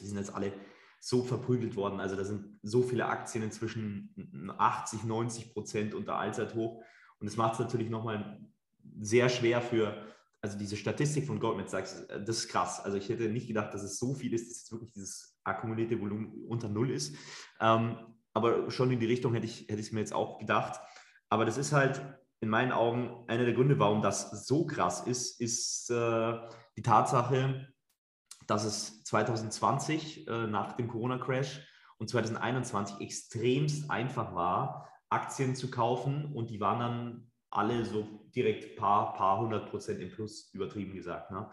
die 0.00 0.06
sind 0.06 0.18
jetzt 0.18 0.34
alle 0.34 0.52
so 1.00 1.22
verprügelt 1.22 1.76
worden. 1.76 2.00
Also 2.00 2.16
da 2.16 2.24
sind 2.24 2.58
so 2.62 2.82
viele 2.82 3.06
Aktien 3.06 3.44
inzwischen 3.44 4.54
80, 4.58 5.04
90 5.04 5.52
Prozent 5.52 5.94
unter 5.94 6.16
Allzeithoch. 6.16 6.82
Und 7.20 7.26
das 7.26 7.36
macht 7.36 7.54
es 7.54 7.58
natürlich 7.60 7.88
nochmal 7.88 8.40
sehr 9.00 9.28
schwer 9.28 9.60
für, 9.60 10.06
also 10.40 10.58
diese 10.58 10.76
Statistik 10.76 11.26
von 11.26 11.40
Goldman 11.40 11.68
Sachs, 11.68 12.06
das 12.08 12.38
ist 12.38 12.48
krass. 12.48 12.80
Also 12.80 12.96
ich 12.96 13.08
hätte 13.08 13.28
nicht 13.28 13.48
gedacht, 13.48 13.72
dass 13.74 13.82
es 13.82 13.98
so 13.98 14.14
viel 14.14 14.32
ist, 14.34 14.50
dass 14.50 14.58
jetzt 14.58 14.72
wirklich 14.72 14.92
dieses 14.92 15.38
akkumulierte 15.44 16.00
Volumen 16.00 16.44
unter 16.48 16.68
Null 16.68 16.90
ist. 16.90 17.14
Ähm, 17.60 17.96
aber 18.34 18.70
schon 18.70 18.90
in 18.90 19.00
die 19.00 19.06
Richtung 19.06 19.34
hätte 19.34 19.46
ich, 19.46 19.68
hätte 19.68 19.80
ich 19.80 19.92
mir 19.92 20.00
jetzt 20.00 20.14
auch 20.14 20.38
gedacht. 20.38 20.80
Aber 21.28 21.44
das 21.44 21.58
ist 21.58 21.72
halt 21.72 22.02
in 22.40 22.48
meinen 22.48 22.72
Augen 22.72 23.24
einer 23.26 23.44
der 23.44 23.54
Gründe, 23.54 23.78
warum 23.78 24.02
das 24.02 24.46
so 24.46 24.66
krass 24.66 25.06
ist, 25.06 25.40
ist 25.40 25.90
äh, 25.90 26.38
die 26.76 26.82
Tatsache, 26.82 27.68
dass 28.46 28.64
es 28.64 29.02
2020 29.04 30.28
äh, 30.28 30.46
nach 30.46 30.72
dem 30.74 30.88
Corona-Crash 30.88 31.66
und 31.98 32.08
2021 32.08 33.00
extremst 33.00 33.90
einfach 33.90 34.34
war, 34.34 34.88
Aktien 35.10 35.56
zu 35.56 35.70
kaufen 35.70 36.32
und 36.34 36.50
die 36.50 36.60
waren 36.60 36.78
dann 36.78 37.30
alle 37.50 37.84
so 37.84 38.06
direkt 38.34 38.76
paar, 38.76 39.14
paar 39.14 39.38
hundert 39.40 39.70
Prozent 39.70 40.00
im 40.00 40.10
Plus, 40.10 40.50
übertrieben 40.52 40.94
gesagt. 40.94 41.30
Ne? 41.30 41.50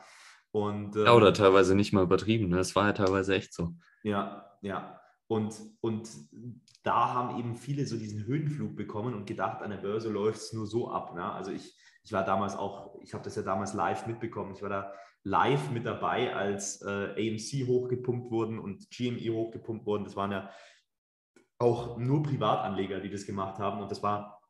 Und, 0.51 0.95
ähm, 0.95 1.05
ja, 1.05 1.13
oder 1.13 1.33
teilweise 1.33 1.75
nicht 1.75 1.93
mal 1.93 2.03
übertrieben. 2.03 2.49
Ne? 2.49 2.57
Das 2.57 2.75
war 2.75 2.87
ja 2.87 2.93
teilweise 2.93 3.35
echt 3.35 3.53
so. 3.53 3.73
Ja, 4.03 4.57
ja. 4.61 5.01
Und, 5.27 5.55
und 5.81 6.09
da 6.83 7.13
haben 7.13 7.39
eben 7.39 7.55
viele 7.55 7.87
so 7.87 7.97
diesen 7.97 8.25
Höhenflug 8.25 8.75
bekommen 8.75 9.15
und 9.15 9.25
gedacht, 9.25 9.61
an 9.61 9.71
der 9.71 9.77
Börse 9.77 10.09
läuft 10.09 10.39
es 10.39 10.53
nur 10.53 10.67
so 10.67 10.91
ab. 10.91 11.15
Ne? 11.15 11.23
Also 11.23 11.51
ich, 11.51 11.75
ich 12.03 12.11
war 12.11 12.23
damals 12.23 12.55
auch, 12.55 12.99
ich 13.01 13.13
habe 13.13 13.23
das 13.23 13.35
ja 13.35 13.41
damals 13.41 13.73
live 13.73 14.05
mitbekommen. 14.05 14.53
Ich 14.53 14.61
war 14.61 14.69
da 14.69 14.93
live 15.23 15.71
mit 15.71 15.85
dabei, 15.85 16.35
als 16.35 16.81
äh, 16.83 16.87
AMC 17.17 17.67
hochgepumpt 17.67 18.29
wurden 18.29 18.59
und 18.59 18.89
GME 18.91 19.33
hochgepumpt 19.33 19.87
wurden. 19.87 20.03
Das 20.03 20.15
waren 20.15 20.31
ja 20.31 20.51
auch 21.57 21.97
nur 21.97 22.21
Privatanleger, 22.21 22.99
die 22.99 23.09
das 23.09 23.25
gemacht 23.25 23.57
haben. 23.57 23.81
Und 23.81 23.89
das 23.89 24.03
war 24.03 24.41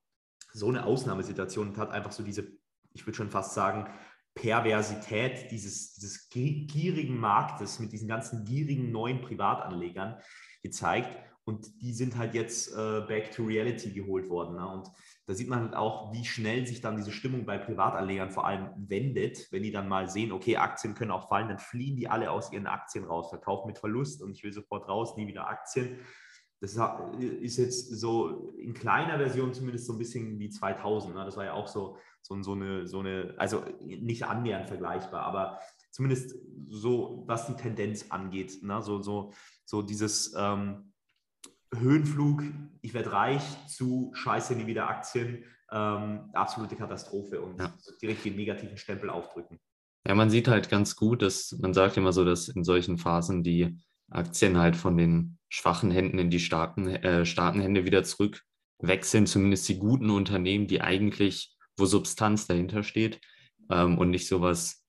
so 0.52 0.68
eine 0.68 0.86
Ausnahmesituation 0.86 1.70
und 1.70 1.78
hat 1.78 1.92
einfach 1.92 2.12
so 2.12 2.24
diese, 2.24 2.48
ich 2.94 3.06
würde 3.08 3.16
schon 3.16 3.30
fast 3.30 3.54
sagen, 3.54 3.90
Perversität 4.34 5.50
dieses, 5.52 5.94
dieses 5.94 6.30
gierigen 6.30 7.18
Marktes 7.18 7.80
mit 7.80 7.94
diesen 7.94 8.10
ganzen 8.10 8.44
gierigen 8.44 8.92
neuen 8.92 9.22
Privatanlegern 9.22 10.20
gezeigt. 10.66 11.16
Und 11.46 11.80
die 11.84 11.94
sind 11.94 12.18
halt 12.18 12.34
jetzt 12.34 12.74
äh, 12.74 13.02
back 13.08 13.32
to 13.32 13.44
reality 13.44 13.92
geholt 13.92 14.30
worden. 14.30 14.56
Ne? 14.56 14.68
Und 14.68 14.90
da 15.28 15.36
sieht 15.36 15.48
man 15.48 15.62
halt 15.62 15.76
auch, 15.76 16.12
wie 16.12 16.26
schnell 16.26 16.66
sich 16.66 16.82
dann 16.82 16.98
diese 16.98 17.12
Stimmung 17.12 17.46
bei 17.46 17.60
Privatanlegern 17.60 18.32
vor 18.32 18.48
allem 18.48 18.70
wendet, 18.78 19.52
wenn 19.52 19.62
die 19.62 19.72
dann 19.72 19.88
mal 19.88 20.10
sehen, 20.10 20.32
okay, 20.32 20.58
Aktien 20.58 20.96
können 20.96 21.12
auch 21.12 21.30
fallen, 21.30 21.50
dann 21.50 21.60
fliehen 21.60 21.98
die 21.98 22.08
alle 22.08 22.32
aus 22.32 22.52
ihren 22.52 22.66
Aktien 22.66 23.06
raus, 23.06 23.30
verkaufen 23.30 23.68
mit 23.68 23.78
Verlust 23.78 24.24
und 24.24 24.32
ich 24.32 24.44
will 24.44 24.54
sofort 24.54 24.90
raus, 24.90 25.16
nie 25.18 25.28
wieder 25.28 25.48
Aktien. 25.48 26.00
Das 26.62 26.78
ist 27.20 27.58
jetzt 27.58 27.90
so 28.00 28.54
in 28.58 28.74
kleiner 28.74 29.18
Version 29.18 29.54
zumindest 29.54 29.86
so 29.86 29.94
ein 29.94 30.00
bisschen 30.00 30.40
wie 30.40 30.50
2000. 30.50 31.14
Ne? 31.14 31.26
Das 31.26 31.38
war 31.38 31.46
ja 31.46 31.54
auch 31.54 31.68
so, 31.68 31.98
so, 32.22 32.42
so, 32.42 32.54
eine, 32.54 32.88
so 32.88 33.00
eine, 33.00 33.36
also 33.38 33.64
nicht 33.82 34.24
annähernd 34.24 34.68
vergleichbar, 34.68 35.24
aber 35.24 35.60
zumindest 35.92 36.36
so, 36.68 37.24
was 37.28 37.48
die 37.48 37.56
Tendenz 37.56 38.10
angeht. 38.10 38.64
Ne? 38.64 38.82
So, 38.82 39.02
so, 39.02 39.34
so 39.66 39.82
dieses 39.82 40.34
ähm, 40.38 40.94
Höhenflug, 41.74 42.44
ich 42.82 42.94
werde 42.94 43.12
reich, 43.12 43.44
zu 43.68 44.12
scheiße, 44.14 44.56
nie 44.56 44.68
wieder 44.68 44.90
Aktien, 44.90 45.44
ähm, 45.72 46.30
absolute 46.34 46.76
Katastrophe 46.76 47.42
und 47.42 47.60
ja. 47.60 47.74
direkt 48.02 48.24
den 48.26 48.36
negativen 48.36 48.78
Stempel 48.78 49.10
aufdrücken. 49.10 49.60
Ja, 50.08 50.14
man 50.14 50.30
sieht 50.30 50.48
halt 50.48 50.70
ganz 50.70 50.96
gut, 50.96 51.22
dass 51.22 51.56
man 51.60 51.74
sagt 51.74 51.98
immer 51.98 52.14
so, 52.14 52.24
dass 52.24 52.48
in 52.48 52.64
solchen 52.64 52.98
Phasen 52.98 53.42
die 53.42 53.78
Aktien 54.10 54.58
halt 54.58 54.76
von 54.76 54.98
den 54.98 55.38
schwachen 55.50 55.92
Händen 55.92 56.20
in 56.20 56.30
die 56.30 56.40
starken, 56.40 56.88
äh, 56.88 57.26
starken 57.26 57.62
Hände 57.62 57.86
wieder 57.86 58.04
zurück 58.04 58.42
wechseln, 58.80 59.26
zumindest 59.26 59.68
die 59.70 59.78
guten 59.78 60.10
Unternehmen, 60.10 60.68
die 60.68 60.82
eigentlich, 60.82 61.56
wo 61.78 61.86
Substanz 61.86 62.48
dahinter 62.48 62.84
steht 62.84 63.20
ähm, 63.70 63.98
und 63.98 64.10
nicht 64.10 64.28
sowas, 64.28 64.84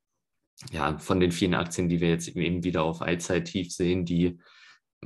ja, 0.73 0.99
von 0.99 1.20
den 1.20 1.32
vielen 1.32 1.54
Aktien, 1.54 1.88
die 1.88 2.00
wir 2.00 2.08
jetzt 2.08 2.28
eben 2.28 2.64
wieder 2.64 2.82
auf 2.82 3.02
Allzeit-Tief 3.02 3.73
sehen, 3.73 4.04
die 4.04 4.38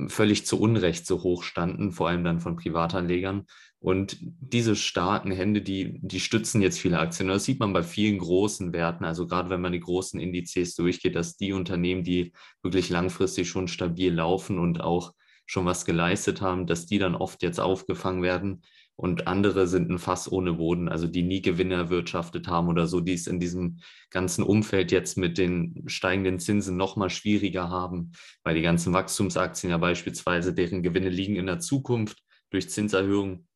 völlig 0.07 0.45
zu 0.45 0.59
Unrecht 0.59 1.05
so 1.05 1.23
hoch 1.23 1.43
standen, 1.43 1.91
vor 1.91 2.09
allem 2.09 2.23
dann 2.23 2.39
von 2.39 2.55
Privatanlegern. 2.55 3.45
Und 3.79 4.17
diese 4.21 4.75
starken 4.75 5.31
Hände, 5.31 5.61
die, 5.61 5.99
die 6.01 6.19
stützen 6.19 6.61
jetzt 6.61 6.79
viele 6.79 6.99
Aktien. 6.99 7.29
Und 7.29 7.35
das 7.35 7.45
sieht 7.45 7.59
man 7.59 7.73
bei 7.73 7.83
vielen 7.83 8.19
großen 8.19 8.73
Werten. 8.73 9.05
Also 9.05 9.27
gerade 9.27 9.49
wenn 9.49 9.61
man 9.61 9.71
die 9.71 9.79
großen 9.79 10.19
Indizes 10.19 10.75
durchgeht, 10.75 11.15
dass 11.15 11.35
die 11.35 11.53
Unternehmen, 11.53 12.03
die 12.03 12.31
wirklich 12.61 12.89
langfristig 12.89 13.49
schon 13.49 13.67
stabil 13.67 14.13
laufen 14.13 14.59
und 14.59 14.81
auch 14.81 15.13
schon 15.47 15.65
was 15.65 15.83
geleistet 15.83 16.41
haben, 16.41 16.67
dass 16.67 16.85
die 16.85 16.99
dann 16.99 17.15
oft 17.15 17.41
jetzt 17.41 17.59
aufgefangen 17.59 18.21
werden 18.21 18.61
und 19.01 19.25
andere 19.25 19.65
sind 19.65 19.89
ein 19.89 19.97
Fass 19.97 20.31
ohne 20.31 20.53
Boden, 20.53 20.87
also 20.87 21.07
die 21.07 21.23
nie 21.23 21.41
Gewinne 21.41 21.73
erwirtschaftet 21.73 22.47
haben 22.47 22.67
oder 22.67 22.85
so, 22.85 23.01
die 23.01 23.15
es 23.15 23.25
in 23.25 23.39
diesem 23.39 23.79
ganzen 24.11 24.43
Umfeld 24.43 24.91
jetzt 24.91 25.17
mit 25.17 25.39
den 25.39 25.83
steigenden 25.87 26.37
Zinsen 26.37 26.77
noch 26.77 26.97
mal 26.97 27.09
schwieriger 27.09 27.67
haben, 27.67 28.11
weil 28.43 28.53
die 28.53 28.61
ganzen 28.61 28.93
Wachstumsaktien 28.93 29.71
ja 29.71 29.79
beispielsweise, 29.79 30.53
deren 30.53 30.83
Gewinne 30.83 31.09
liegen 31.09 31.35
in 31.35 31.47
der 31.47 31.57
Zukunft 31.57 32.19
durch 32.51 32.69
Zinserhöhungen, 32.69 33.47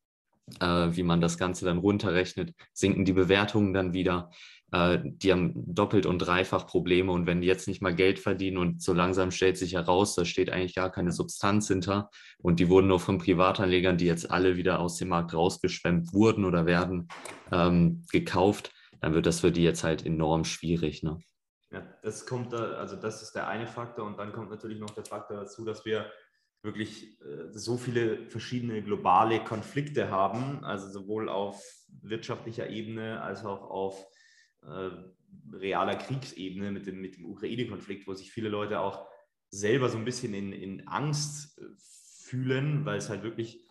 äh, 0.58 0.88
wie 0.90 1.04
man 1.04 1.20
das 1.20 1.38
Ganze 1.38 1.64
dann 1.64 1.78
runterrechnet, 1.78 2.52
sinken 2.72 3.04
die 3.04 3.12
Bewertungen 3.12 3.72
dann 3.72 3.92
wieder. 3.92 4.32
Äh, 4.72 4.98
die 5.02 5.32
haben 5.32 5.52
doppelt 5.74 6.06
und 6.06 6.18
dreifach 6.18 6.66
Probleme 6.66 7.12
und 7.12 7.26
wenn 7.26 7.40
die 7.40 7.46
jetzt 7.46 7.68
nicht 7.68 7.82
mal 7.82 7.94
Geld 7.94 8.18
verdienen 8.18 8.58
und 8.58 8.82
so 8.82 8.92
langsam 8.92 9.30
stellt 9.30 9.56
sich 9.56 9.74
heraus, 9.74 10.14
da 10.14 10.24
steht 10.24 10.50
eigentlich 10.50 10.74
gar 10.74 10.90
keine 10.90 11.12
Substanz 11.12 11.68
hinter 11.68 12.10
und 12.38 12.58
die 12.58 12.68
wurden 12.68 12.88
nur 12.88 13.00
von 13.00 13.18
Privatanlegern, 13.18 13.96
die 13.96 14.06
jetzt 14.06 14.30
alle 14.30 14.56
wieder 14.56 14.80
aus 14.80 14.96
dem 14.96 15.08
Markt 15.08 15.34
rausgeschwemmt 15.34 16.12
wurden 16.12 16.44
oder 16.44 16.66
werden, 16.66 17.08
ähm, 17.52 18.04
gekauft, 18.10 18.72
dann 19.00 19.14
wird 19.14 19.26
das 19.26 19.40
für 19.40 19.52
die 19.52 19.62
jetzt 19.62 19.84
halt 19.84 20.04
enorm 20.04 20.44
schwierig. 20.44 21.02
Ne? 21.02 21.18
Ja, 21.70 21.82
das 22.02 22.26
kommt 22.26 22.52
da, 22.52 22.72
also 22.72 22.96
das 22.96 23.22
ist 23.22 23.32
der 23.32 23.48
eine 23.48 23.66
Faktor 23.66 24.04
und 24.04 24.18
dann 24.18 24.32
kommt 24.32 24.50
natürlich 24.50 24.78
noch 24.80 24.90
der 24.90 25.04
Faktor 25.04 25.36
dazu, 25.36 25.64
dass 25.64 25.84
wir 25.84 26.10
wirklich 26.62 27.20
äh, 27.20 27.52
so 27.52 27.76
viele 27.76 28.26
verschiedene 28.26 28.82
globale 28.82 29.44
Konflikte 29.44 30.10
haben, 30.10 30.64
also 30.64 30.88
sowohl 30.88 31.28
auf 31.28 31.62
wirtschaftlicher 32.02 32.68
Ebene 32.68 33.22
als 33.22 33.44
auch 33.44 33.70
auf 33.70 34.06
äh, 34.66 34.90
realer 35.52 35.96
Kriegsebene 35.96 36.70
mit 36.70 36.86
dem, 36.86 37.00
mit 37.00 37.16
dem 37.16 37.26
Ukraine-Konflikt, 37.26 38.06
wo 38.06 38.14
sich 38.14 38.30
viele 38.30 38.48
Leute 38.48 38.80
auch 38.80 39.06
selber 39.50 39.88
so 39.88 39.96
ein 39.96 40.04
bisschen 40.04 40.34
in, 40.34 40.52
in 40.52 40.86
Angst 40.88 41.58
äh, 41.58 41.64
fühlen, 41.78 42.84
weil 42.84 42.98
es 42.98 43.08
halt 43.08 43.22
wirklich 43.22 43.64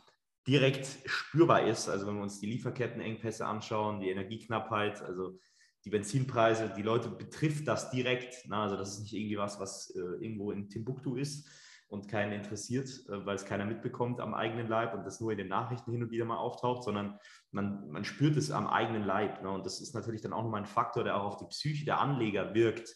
direkt 0.47 0.87
spürbar 1.05 1.67
ist. 1.67 1.89
Also 1.89 2.07
wenn 2.07 2.15
wir 2.15 2.23
uns 2.23 2.39
die 2.39 2.45
Lieferkettenengpässe 2.47 3.45
anschauen, 3.45 3.99
die 3.99 4.09
Energieknappheit, 4.09 5.01
also 5.01 5.39
die 5.83 5.89
Benzinpreise, 5.89 6.73
die 6.75 6.81
Leute 6.81 7.09
betrifft 7.09 7.67
das 7.67 7.91
direkt. 7.91 8.43
Na, 8.47 8.63
also 8.63 8.75
das 8.75 8.93
ist 8.93 9.01
nicht 9.01 9.13
irgendwie 9.13 9.37
was, 9.37 9.59
was 9.59 9.91
äh, 9.95 9.99
irgendwo 9.99 10.51
in 10.51 10.69
Timbuktu 10.69 11.15
ist, 11.15 11.47
und 11.87 12.07
keinen 12.07 12.31
interessiert, 12.31 12.89
äh, 13.09 13.25
weil 13.25 13.35
es 13.35 13.45
keiner 13.45 13.65
mitbekommt 13.65 14.19
am 14.19 14.33
eigenen 14.33 14.67
Leib 14.67 14.93
und 14.93 15.05
das 15.05 15.19
nur 15.19 15.31
in 15.31 15.37
den 15.37 15.47
Nachrichten 15.47 15.91
hin 15.91 16.03
und 16.03 16.11
wieder 16.11 16.25
mal 16.25 16.37
auftaucht, 16.37 16.83
sondern 16.83 17.19
man, 17.51 17.89
man 17.89 18.03
spürt 18.03 18.35
es 18.37 18.51
am 18.51 18.67
eigenen 18.67 19.03
Leib. 19.03 19.41
Ne? 19.43 19.49
Und 19.49 19.65
das 19.65 19.79
ist 19.81 19.93
natürlich 19.93 20.21
dann 20.21 20.33
auch 20.33 20.43
nochmal 20.43 20.61
ein 20.61 20.67
Faktor, 20.67 21.03
der 21.03 21.17
auch 21.17 21.25
auf 21.25 21.37
die 21.37 21.45
Psyche 21.45 21.85
der 21.85 21.99
Anleger 21.99 22.53
wirkt. 22.53 22.95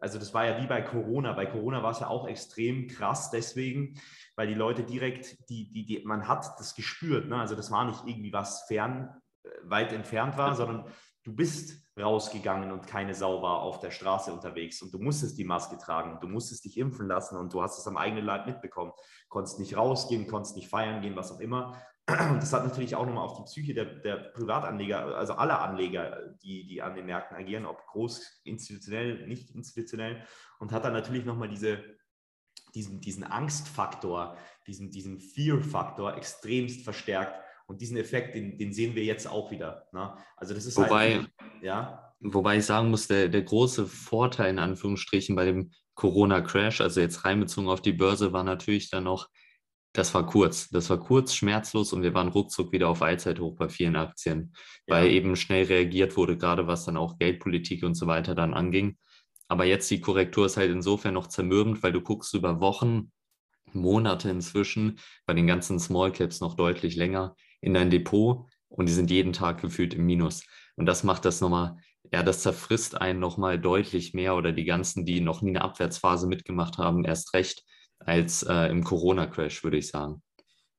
Also 0.00 0.18
das 0.18 0.34
war 0.34 0.44
ja 0.44 0.60
wie 0.60 0.66
bei 0.66 0.82
Corona. 0.82 1.32
Bei 1.32 1.46
Corona 1.46 1.82
war 1.82 1.92
es 1.92 2.00
ja 2.00 2.08
auch 2.08 2.26
extrem 2.26 2.88
krass 2.88 3.30
deswegen, 3.30 3.98
weil 4.36 4.48
die 4.48 4.54
Leute 4.54 4.82
direkt, 4.82 5.48
die, 5.48 5.72
die, 5.72 5.86
die, 5.86 6.02
man 6.04 6.28
hat 6.28 6.44
das 6.58 6.74
gespürt. 6.74 7.28
Ne? 7.28 7.36
Also 7.36 7.54
das 7.54 7.70
war 7.70 7.84
nicht 7.84 8.02
irgendwie 8.04 8.32
was 8.32 8.64
fern, 8.66 9.16
äh, 9.44 9.48
weit 9.62 9.92
entfernt 9.92 10.36
war, 10.36 10.54
sondern 10.56 10.86
du 11.24 11.34
bist 11.34 11.82
rausgegangen 11.98 12.70
und 12.70 12.86
keine 12.86 13.14
Sau 13.14 13.42
war 13.42 13.60
auf 13.60 13.80
der 13.80 13.90
Straße 13.90 14.32
unterwegs 14.32 14.82
und 14.82 14.92
du 14.92 14.98
musstest 14.98 15.38
die 15.38 15.44
Maske 15.44 15.78
tragen 15.78 16.12
und 16.12 16.22
du 16.22 16.28
musstest 16.28 16.64
dich 16.64 16.76
impfen 16.76 17.06
lassen 17.06 17.36
und 17.38 17.52
du 17.52 17.62
hast 17.62 17.78
es 17.78 17.86
am 17.86 17.96
eigenen 17.96 18.24
Leib 18.24 18.46
mitbekommen. 18.46 18.92
Konntest 19.28 19.58
nicht 19.58 19.76
rausgehen, 19.76 20.26
konntest 20.26 20.56
nicht 20.56 20.68
feiern 20.68 21.00
gehen, 21.02 21.16
was 21.16 21.32
auch 21.32 21.40
immer. 21.40 21.80
Und 22.06 22.42
das 22.42 22.52
hat 22.52 22.64
natürlich 22.64 22.94
auch 22.96 23.06
nochmal 23.06 23.24
auf 23.24 23.36
die 23.38 23.44
Psyche 23.44 23.72
der, 23.72 23.86
der 23.86 24.16
Privatanleger, 24.16 25.16
also 25.16 25.32
aller 25.34 25.62
Anleger, 25.62 26.34
die, 26.42 26.66
die 26.66 26.82
an 26.82 26.94
den 26.94 27.06
Märkten 27.06 27.36
agieren, 27.36 27.64
ob 27.64 27.86
groß, 27.86 28.42
institutionell, 28.44 29.26
nicht 29.26 29.50
institutionell, 29.50 30.22
und 30.58 30.72
hat 30.72 30.84
dann 30.84 30.92
natürlich 30.92 31.24
nochmal 31.24 31.48
diese, 31.48 31.82
diesen, 32.74 33.00
diesen 33.00 33.24
Angstfaktor, 33.24 34.36
diesen, 34.66 34.90
diesen 34.90 35.18
Fear-Faktor 35.18 36.16
extremst 36.16 36.82
verstärkt 36.84 37.43
und 37.66 37.80
diesen 37.80 37.96
Effekt, 37.96 38.34
den, 38.34 38.58
den 38.58 38.72
sehen 38.72 38.94
wir 38.94 39.04
jetzt 39.04 39.26
auch 39.26 39.50
wieder. 39.50 39.88
Ne? 39.92 40.14
Also 40.36 40.54
das 40.54 40.66
ist 40.66 40.76
Wobei, 40.76 41.16
halt, 41.16 41.30
ja. 41.62 42.14
Wobei 42.20 42.58
ich 42.58 42.64
sagen 42.64 42.90
muss, 42.90 43.06
der, 43.06 43.28
der 43.28 43.42
große 43.42 43.86
Vorteil 43.86 44.50
in 44.50 44.58
Anführungsstrichen 44.58 45.36
bei 45.36 45.44
dem 45.44 45.70
Corona-Crash, 45.94 46.80
also 46.80 47.00
jetzt 47.00 47.24
reinbezogen 47.24 47.68
auf 47.68 47.82
die 47.82 47.92
Börse, 47.92 48.32
war 48.32 48.44
natürlich 48.44 48.90
dann 48.90 49.04
noch, 49.04 49.28
das 49.92 50.12
war 50.14 50.26
kurz. 50.26 50.68
Das 50.70 50.90
war 50.90 50.98
kurz, 50.98 51.34
schmerzlos 51.34 51.92
und 51.92 52.02
wir 52.02 52.14
waren 52.14 52.28
ruckzuck 52.28 52.72
wieder 52.72 52.88
auf 52.88 53.02
Allzeithoch 53.02 53.56
bei 53.56 53.68
vielen 53.68 53.96
Aktien, 53.96 54.54
ja. 54.86 54.96
weil 54.96 55.10
eben 55.10 55.36
schnell 55.36 55.64
reagiert 55.64 56.16
wurde, 56.16 56.36
gerade 56.36 56.66
was 56.66 56.84
dann 56.84 56.96
auch 56.96 57.18
Geldpolitik 57.18 57.84
und 57.84 57.94
so 57.94 58.06
weiter 58.06 58.34
dann 58.34 58.54
anging. 58.54 58.98
Aber 59.48 59.64
jetzt 59.64 59.90
die 59.90 60.00
Korrektur 60.00 60.46
ist 60.46 60.56
halt 60.56 60.70
insofern 60.70 61.14
noch 61.14 61.28
zermürbend, 61.28 61.82
weil 61.82 61.92
du 61.92 62.00
guckst 62.00 62.34
über 62.34 62.60
Wochen, 62.60 63.12
Monate 63.72 64.30
inzwischen, 64.30 64.98
bei 65.26 65.34
den 65.34 65.46
ganzen 65.46 65.78
Small 65.78 66.12
Caps 66.12 66.40
noch 66.40 66.54
deutlich 66.54 66.96
länger 66.96 67.36
in 67.64 67.74
dein 67.74 67.90
Depot 67.90 68.46
und 68.68 68.88
die 68.88 68.92
sind 68.92 69.10
jeden 69.10 69.32
Tag 69.32 69.60
gefühlt 69.60 69.94
im 69.94 70.04
Minus. 70.04 70.44
Und 70.76 70.86
das 70.86 71.02
macht 71.02 71.24
das 71.24 71.40
nochmal, 71.40 71.76
ja, 72.12 72.22
das 72.22 72.42
zerfrisst 72.42 73.00
einen 73.00 73.20
nochmal 73.20 73.58
deutlich 73.58 74.12
mehr 74.12 74.36
oder 74.36 74.52
die 74.52 74.64
ganzen, 74.64 75.04
die 75.06 75.20
noch 75.20 75.42
nie 75.42 75.50
eine 75.50 75.62
Abwärtsphase 75.62 76.26
mitgemacht 76.26 76.78
haben, 76.78 77.04
erst 77.04 77.32
recht 77.34 77.64
als 78.00 78.42
äh, 78.42 78.66
im 78.66 78.84
Corona-Crash, 78.84 79.64
würde 79.64 79.78
ich 79.78 79.88
sagen. 79.88 80.22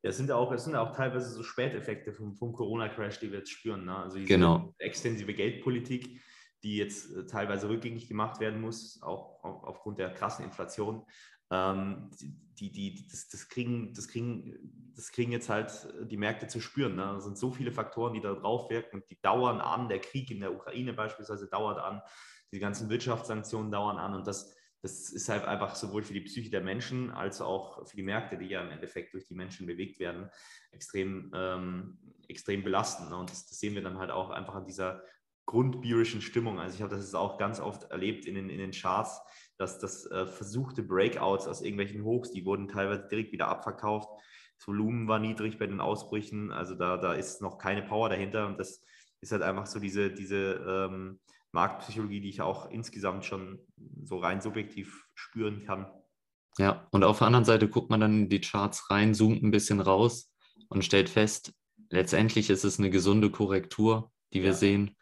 Ja, 0.03 0.11
es 0.11 0.17
sind 0.17 0.29
ja 0.29 0.35
auch, 0.35 0.51
es 0.51 0.65
sind 0.65 0.75
auch 0.75 0.95
teilweise 0.95 1.31
so 1.31 1.41
Späteffekte 1.41 2.13
vom, 2.13 2.35
vom 2.35 2.53
Corona-Crash, 2.53 3.19
die 3.19 3.31
wir 3.31 3.39
jetzt 3.39 3.49
spüren. 3.49 3.85
Ne? 3.85 3.95
Also 3.95 4.17
diese 4.17 4.27
genau. 4.27 4.73
extensive 4.77 5.33
Geldpolitik, 5.33 6.21
die 6.61 6.77
jetzt 6.77 7.15
äh, 7.15 7.25
teilweise 7.25 7.69
rückgängig 7.69 8.07
gemacht 8.07 8.39
werden 8.39 8.61
muss, 8.61 9.01
auch, 9.01 9.43
auch 9.43 9.63
aufgrund 9.63 9.97
der 9.97 10.13
krassen 10.13 10.45
Inflation. 10.45 11.03
Ähm, 11.51 12.11
die, 12.59 12.71
die, 12.71 13.07
das, 13.09 13.27
das, 13.27 13.49
kriegen, 13.49 13.93
das, 13.93 14.07
kriegen, 14.07 14.91
das 14.95 15.11
kriegen 15.11 15.31
jetzt 15.31 15.49
halt 15.49 15.87
die 16.03 16.17
Märkte 16.17 16.47
zu 16.47 16.61
spüren. 16.61 16.95
Ne? 16.95 17.15
Es 17.17 17.25
sind 17.25 17.37
so 17.37 17.51
viele 17.51 17.71
Faktoren, 17.71 18.13
die 18.13 18.21
da 18.21 18.33
drauf 18.33 18.69
wirken 18.69 19.03
die 19.09 19.19
dauern 19.21 19.59
an. 19.59 19.89
Der 19.89 19.99
Krieg 19.99 20.31
in 20.31 20.39
der 20.39 20.53
Ukraine 20.53 20.93
beispielsweise 20.93 21.47
dauert 21.47 21.79
an. 21.79 22.01
Die 22.53 22.59
ganzen 22.59 22.89
Wirtschaftssanktionen 22.89 23.71
dauern 23.71 23.97
an 23.97 24.15
und 24.15 24.27
das, 24.27 24.55
das 24.81 25.09
ist 25.09 25.29
halt 25.29 25.45
einfach 25.45 25.75
sowohl 25.75 26.03
für 26.03 26.13
die 26.13 26.21
Psyche 26.21 26.49
der 26.49 26.61
Menschen 26.61 27.11
als 27.11 27.41
auch 27.41 27.85
für 27.87 27.95
die 27.95 28.03
Märkte, 28.03 28.37
die 28.37 28.45
ja 28.45 28.61
im 28.61 28.69
Endeffekt 28.69 29.13
durch 29.13 29.25
die 29.25 29.33
Menschen 29.33 29.65
bewegt 29.65 29.99
werden, 29.99 30.29
extrem, 30.71 31.31
ähm, 31.35 31.97
extrem 32.27 32.63
belastend. 32.63 33.09
Ne? 33.09 33.17
Und 33.17 33.31
das, 33.31 33.47
das, 33.47 33.59
sehen 33.59 33.73
wir 33.75 33.81
dann 33.81 33.97
halt 33.97 34.11
auch 34.11 34.29
einfach 34.29 34.55
an 34.55 34.65
dieser 34.65 35.03
grundbierischen 35.45 36.21
Stimmung. 36.21 36.59
Also 36.59 36.75
ich 36.75 36.81
habe 36.81 36.95
das 36.95 37.13
auch 37.15 37.37
ganz 37.37 37.59
oft 37.59 37.91
erlebt 37.91 38.25
in 38.25 38.35
den, 38.35 38.49
in 38.49 38.57
den 38.57 38.71
Charts, 38.71 39.19
dass 39.57 39.79
das 39.79 40.05
äh, 40.11 40.25
versuchte 40.25 40.83
Breakouts 40.83 41.47
aus 41.47 41.61
irgendwelchen 41.61 42.03
Hochs, 42.03 42.31
die 42.31 42.45
wurden 42.45 42.67
teilweise 42.67 43.07
direkt 43.09 43.31
wieder 43.31 43.47
abverkauft. 43.47 44.09
Das 44.57 44.67
Volumen 44.67 45.07
war 45.07 45.19
niedrig 45.19 45.57
bei 45.59 45.67
den 45.67 45.81
Ausbrüchen, 45.81 46.51
also 46.51 46.75
da, 46.75 46.97
da 46.97 47.13
ist 47.13 47.41
noch 47.41 47.57
keine 47.57 47.83
Power 47.83 48.09
dahinter 48.09 48.47
und 48.47 48.57
das 48.59 48.83
ist 49.21 49.31
halt 49.31 49.41
einfach 49.41 49.65
so 49.65 49.79
diese, 49.79 50.11
diese 50.11 50.53
ähm, 50.67 51.19
Marktpsychologie, 51.51 52.21
die 52.21 52.29
ich 52.29 52.41
auch 52.41 52.69
insgesamt 52.69 53.25
schon 53.25 53.59
so 54.03 54.17
rein 54.17 54.41
subjektiv 54.41 55.07
spüren 55.13 55.63
kann. 55.65 55.87
Ja, 56.57 56.87
und 56.91 57.03
auf 57.03 57.17
der 57.17 57.27
anderen 57.27 57.45
Seite 57.45 57.67
guckt 57.67 57.89
man 57.89 57.99
dann 57.99 58.23
in 58.23 58.29
die 58.29 58.41
Charts 58.41 58.89
rein, 58.89 59.13
zoomt 59.13 59.43
ein 59.43 59.51
bisschen 59.51 59.81
raus 59.81 60.31
und 60.69 60.85
stellt 60.85 61.09
fest, 61.09 61.53
letztendlich 61.89 62.49
ist 62.49 62.63
es 62.63 62.79
eine 62.79 62.89
gesunde 62.89 63.29
Korrektur, 63.29 64.11
die 64.33 64.41
wir 64.41 64.49
ja. 64.49 64.55
sehen. 64.55 64.95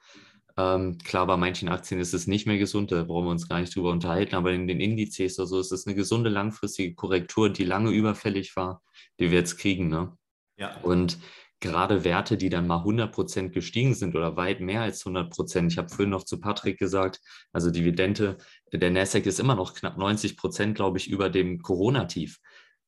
Ähm, 0.56 1.00
klar, 1.00 1.26
bei 1.26 1.36
manchen 1.36 1.70
Aktien 1.70 2.00
ist 2.00 2.14
es 2.14 2.28
nicht 2.28 2.46
mehr 2.46 2.60
gesund, 2.60 2.92
da 2.92 3.04
brauchen 3.04 3.26
wir 3.26 3.32
uns 3.32 3.50
gar 3.50 3.60
nicht 3.60 3.76
drüber 3.76 3.90
unterhalten, 3.90 4.36
aber 4.36 4.52
in 4.52 4.68
den 4.68 4.80
Indizes 4.80 5.40
oder 5.40 5.48
so 5.48 5.60
ist 5.60 5.72
es 5.72 5.88
eine 5.88 5.96
gesunde 5.96 6.30
langfristige 6.30 6.94
Korrektur, 6.94 7.50
die 7.50 7.64
lange 7.64 7.90
überfällig 7.90 8.56
war, 8.56 8.84
die 9.20 9.32
wir 9.32 9.40
jetzt 9.40 9.58
kriegen. 9.58 9.90
Ne? 9.90 10.16
Ja. 10.58 10.78
Und 10.82 11.18
gerade 11.60 12.04
Werte, 12.04 12.38
die 12.38 12.50
dann 12.50 12.68
mal 12.68 12.84
100% 12.84 13.50
gestiegen 13.50 13.96
sind 13.96 14.16
oder 14.16 14.36
weit 14.36 14.60
mehr 14.60 14.82
als 14.82 15.04
100%. 15.06 15.68
Ich 15.68 15.78
habe 15.78 15.90
vorhin 15.90 16.10
noch 16.10 16.24
zu 16.24 16.40
Patrick 16.40 16.78
gesagt, 16.78 17.20
also 17.52 17.72
Dividende, 17.72 18.38
der 18.72 18.92
Nasdaq 18.92 19.26
ist 19.26 19.40
immer 19.40 19.56
noch 19.56 19.74
knapp 19.74 19.98
90%, 19.98 20.74
glaube 20.74 20.98
ich, 21.00 21.10
über 21.10 21.30
dem 21.30 21.62
Corona-Tief. 21.62 22.38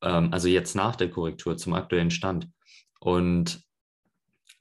Ähm, 0.03 0.31
also 0.31 0.49
jetzt 0.49 0.75
nach 0.75 0.95
der 0.95 1.09
Korrektur 1.09 1.57
zum 1.57 1.73
aktuellen 1.73 2.11
Stand. 2.11 2.49
Und 2.99 3.63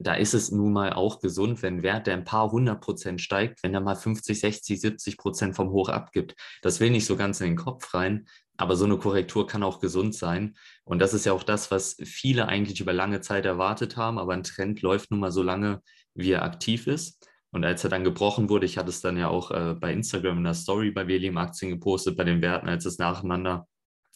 da 0.05 0.15
ist 0.15 0.35
es 0.35 0.51
nun 0.51 0.73
mal 0.73 0.93
auch 0.93 1.21
gesund, 1.21 1.63
wenn 1.63 1.83
Wert, 1.83 2.07
der 2.07 2.15
ein 2.15 2.25
paar 2.25 2.51
hundert 2.51 2.81
Prozent 2.81 3.21
steigt, 3.21 3.63
wenn 3.63 3.75
er 3.75 3.81
mal 3.81 3.97
50, 3.97 4.39
60, 4.39 4.81
70 4.81 5.17
Prozent 5.17 5.57
vom 5.57 5.71
Hoch 5.71 5.89
abgibt. 5.89 6.37
Das 6.63 6.79
will 6.79 6.91
nicht 6.91 7.07
so 7.07 7.17
ganz 7.17 7.41
in 7.41 7.49
den 7.49 7.57
Kopf 7.57 7.95
rein, 7.95 8.27
aber 8.57 8.77
so 8.77 8.85
eine 8.85 8.99
Korrektur 8.99 9.47
kann 9.47 9.63
auch 9.63 9.81
gesund 9.81 10.15
sein. 10.15 10.57
Und 10.85 11.01
das 11.01 11.15
ist 11.15 11.25
ja 11.25 11.33
auch 11.33 11.43
das, 11.43 11.71
was 11.71 11.97
viele 12.05 12.47
eigentlich 12.49 12.81
über 12.81 12.93
lange 12.93 13.21
Zeit 13.21 13.47
erwartet 13.47 13.97
haben. 13.97 14.19
Aber 14.19 14.35
ein 14.35 14.45
Trend 14.45 14.83
läuft 14.83 15.11
nun 15.11 15.21
mal 15.21 15.33
so 15.33 15.43
lange, 15.43 15.81
wie 16.15 16.33
er 16.33 16.43
aktiv 16.43 16.87
ist. 16.87 17.27
Und 17.51 17.65
als 17.65 17.83
er 17.83 17.91
dann 17.91 18.05
gebrochen 18.05 18.49
wurde, 18.49 18.67
ich 18.67 18.79
hatte 18.79 18.91
es 18.91 19.01
dann 19.01 19.17
ja 19.17 19.29
auch 19.29 19.51
äh, 19.51 19.75
bei 19.75 19.93
Instagram 19.93 20.39
in 20.39 20.45
der 20.45 20.55
Story 20.55 20.91
bei 20.91 21.09
WLM 21.09 21.37
Aktien 21.39 21.71
gepostet, 21.71 22.17
bei 22.17 22.25
den 22.25 22.43
Werten, 22.43 22.69
als 22.69 22.85
es 22.85 22.99
nacheinander 22.99 23.67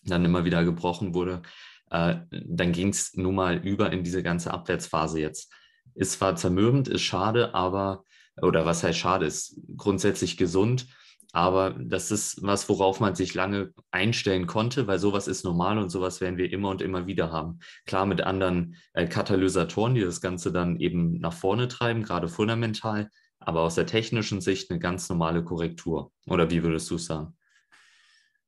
dann 0.05 0.25
immer 0.25 0.45
wieder 0.45 0.65
gebrochen 0.65 1.15
wurde, 1.15 1.43
äh, 1.91 2.17
dann 2.31 2.73
ging 2.73 2.89
es 2.89 3.15
nun 3.15 3.35
mal 3.35 3.57
über 3.57 3.93
in 3.93 4.03
diese 4.05 4.23
ganze 4.23 4.53
Abwärtsphase 4.53 5.21
jetzt. 5.21 5.53
Ist 5.95 6.13
zwar 6.13 6.37
zermürbend, 6.37 6.89
ist 6.89 7.03
schade, 7.03 7.55
aber, 7.55 8.05
oder 8.41 8.65
was 8.67 8.83
heißt 8.83 8.99
schade, 8.99 9.27
ist 9.27 9.61
grundsätzlich 9.77 10.37
gesund, 10.37 10.87
aber 11.33 11.71
das 11.79 12.11
ist 12.11 12.43
was, 12.43 12.69
worauf 12.69 13.01
man 13.01 13.15
sich 13.15 13.35
lange 13.35 13.75
einstellen 13.91 14.47
konnte, 14.47 14.87
weil 14.87 14.99
sowas 14.99 15.29
ist 15.29 15.45
normal 15.45 15.79
und 15.79 15.91
sowas 15.91 16.21
werden 16.21 16.39
wir 16.39 16.51
immer 16.51 16.71
und 16.71 16.81
immer 16.81 17.07
wieder 17.07 17.31
haben. 17.31 17.59
Klar 17.87 18.07
mit 18.07 18.23
anderen 18.23 18.77
äh, 18.95 19.07
Katalysatoren, 19.07 19.95
die 19.95 20.01
das 20.01 20.21
Ganze 20.21 20.53
dann 20.53 20.81
eben 20.81 21.21
nach 21.21 21.35
vorne 21.35 21.69
treiben, 21.69 22.03
gerade 22.03 22.29
fundamental, 22.29 23.11
aber 23.41 23.61
aus 23.61 23.75
der 23.75 23.87
technischen 23.87 24.41
Sicht 24.41 24.71
eine 24.71 24.81
ganz 24.81 25.09
normale 25.09 25.45
Korrektur. 25.45 26.13
Oder 26.27 26.51
wie 26.51 26.63
würdest 26.63 26.91
du 26.91 26.95
es 26.95 27.05
sagen? 27.05 27.37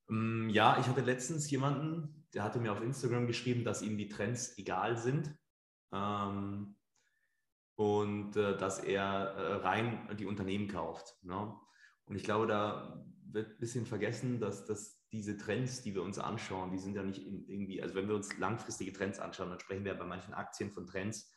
Mm, 0.08 0.48
ja, 0.48 0.78
ich 0.80 0.86
hatte 0.86 1.02
letztens 1.02 1.50
jemanden, 1.50 2.26
der 2.32 2.44
hatte 2.44 2.60
mir 2.60 2.72
auf 2.72 2.82
Instagram 2.82 3.26
geschrieben, 3.26 3.64
dass 3.64 3.82
ihm 3.82 3.98
die 3.98 4.08
Trends 4.08 4.56
egal 4.56 4.96
sind. 4.96 5.36
Ähm, 5.92 6.76
und 7.80 8.36
äh, 8.36 8.58
dass 8.58 8.78
er 8.78 9.06
äh, 9.06 9.54
rein 9.54 10.06
die 10.18 10.26
Unternehmen 10.26 10.68
kauft. 10.68 11.16
Ne? 11.22 11.56
Und 12.04 12.14
ich 12.14 12.24
glaube, 12.24 12.46
da 12.46 13.02
wird 13.24 13.52
ein 13.52 13.58
bisschen 13.58 13.86
vergessen, 13.86 14.38
dass, 14.38 14.66
dass 14.66 15.02
diese 15.10 15.38
Trends, 15.38 15.80
die 15.80 15.94
wir 15.94 16.02
uns 16.02 16.18
anschauen, 16.18 16.72
die 16.72 16.78
sind 16.78 16.94
ja 16.94 17.02
nicht 17.02 17.26
irgendwie, 17.26 17.80
also 17.80 17.94
wenn 17.94 18.06
wir 18.06 18.16
uns 18.16 18.36
langfristige 18.36 18.92
Trends 18.92 19.18
anschauen, 19.18 19.48
dann 19.48 19.60
sprechen 19.60 19.86
wir 19.86 19.94
bei 19.94 20.04
manchen 20.04 20.34
Aktien 20.34 20.72
von 20.72 20.86
Trends, 20.86 21.32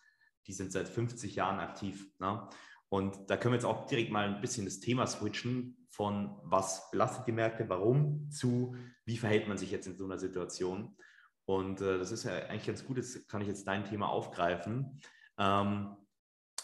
die 0.46 0.52
sind 0.52 0.74
seit 0.74 0.90
50 0.90 1.34
Jahren 1.34 1.62
aktiv. 1.62 2.12
Ne? 2.20 2.46
Und 2.90 3.30
da 3.30 3.38
können 3.38 3.54
wir 3.54 3.60
jetzt 3.60 3.66
auch 3.66 3.86
direkt 3.86 4.12
mal 4.12 4.28
ein 4.28 4.42
bisschen 4.42 4.66
das 4.66 4.82
Thema 4.82 5.08
switchen 5.08 5.88
von 5.88 6.38
was 6.44 6.92
belastet 6.92 7.26
die 7.26 7.32
Märkte, 7.32 7.70
warum, 7.70 8.30
zu 8.32 8.76
wie 9.06 9.16
verhält 9.16 9.48
man 9.48 9.58
sich 9.58 9.72
jetzt 9.72 9.88
in 9.88 9.96
so 9.96 10.04
einer 10.04 10.20
Situation. 10.20 10.98
Und 11.46 11.80
äh, 11.80 12.00
das 12.00 12.12
ist 12.12 12.26
ja 12.26 12.34
eigentlich 12.34 12.68
ganz 12.68 12.84
gut, 12.84 12.98
jetzt 12.98 13.30
kann 13.30 13.40
ich 13.40 13.48
jetzt 13.48 13.66
dein 13.66 13.86
Thema 13.86 14.10
aufgreifen. 14.10 15.00
Ähm, 15.38 15.96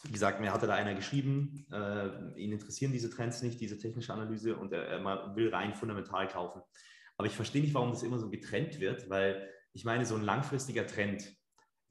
wie 0.03 0.11
gesagt, 0.11 0.39
mir 0.39 0.53
hatte 0.53 0.67
da 0.67 0.75
einer 0.75 0.93
geschrieben, 0.93 1.65
äh, 1.71 2.39
ihn 2.39 2.51
interessieren 2.51 2.91
diese 2.91 3.09
Trends 3.09 3.41
nicht, 3.41 3.59
diese 3.59 3.77
technische 3.77 4.13
Analyse 4.13 4.55
und 4.55 4.71
er, 4.71 4.85
er 4.87 5.35
will 5.35 5.49
rein 5.49 5.73
fundamental 5.73 6.27
kaufen. 6.27 6.61
Aber 7.17 7.27
ich 7.27 7.35
verstehe 7.35 7.61
nicht, 7.61 7.73
warum 7.73 7.91
das 7.91 8.03
immer 8.03 8.17
so 8.17 8.29
getrennt 8.29 8.79
wird, 8.79 9.09
weil 9.09 9.49
ich 9.73 9.83
meine, 9.83 10.05
so 10.05 10.15
ein 10.15 10.23
langfristiger 10.23 10.87
Trend, 10.87 11.35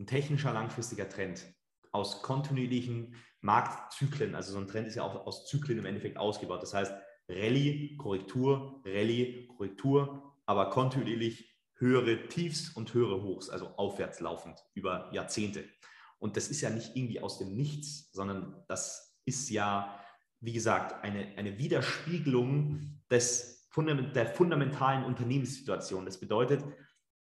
ein 0.00 0.06
technischer 0.06 0.52
langfristiger 0.52 1.08
Trend 1.08 1.46
aus 1.92 2.22
kontinuierlichen 2.22 3.14
Marktzyklen, 3.40 4.34
also 4.34 4.52
so 4.52 4.58
ein 4.58 4.66
Trend 4.66 4.88
ist 4.88 4.94
ja 4.94 5.02
auch 5.02 5.26
aus 5.26 5.46
Zyklen 5.46 5.78
im 5.78 5.86
Endeffekt 5.86 6.16
ausgebaut. 6.16 6.62
Das 6.62 6.74
heißt, 6.74 6.92
Rallye, 7.28 7.96
Korrektur, 7.96 8.82
Rallye, 8.84 9.46
Korrektur, 9.48 10.34
aber 10.46 10.70
kontinuierlich 10.70 11.54
höhere 11.74 12.28
Tiefs 12.28 12.70
und 12.70 12.92
höhere 12.94 13.22
Hochs, 13.22 13.48
also 13.50 13.68
aufwärts 13.76 14.20
laufend 14.20 14.58
über 14.74 15.10
Jahrzehnte. 15.12 15.64
Und 16.18 16.36
das 16.36 16.48
ist 16.48 16.60
ja 16.60 16.70
nicht 16.70 16.96
irgendwie 16.96 17.20
aus 17.20 17.38
dem 17.38 17.54
Nichts, 17.54 18.10
sondern 18.12 18.64
das 18.68 19.16
ist 19.24 19.50
ja, 19.50 19.98
wie 20.40 20.52
gesagt, 20.52 21.04
eine, 21.04 21.36
eine 21.36 21.58
Widerspiegelung 21.58 23.00
des, 23.10 23.68
der 23.76 24.26
fundamentalen 24.26 25.04
Unternehmenssituation. 25.04 26.04
Das 26.04 26.18
bedeutet, 26.18 26.64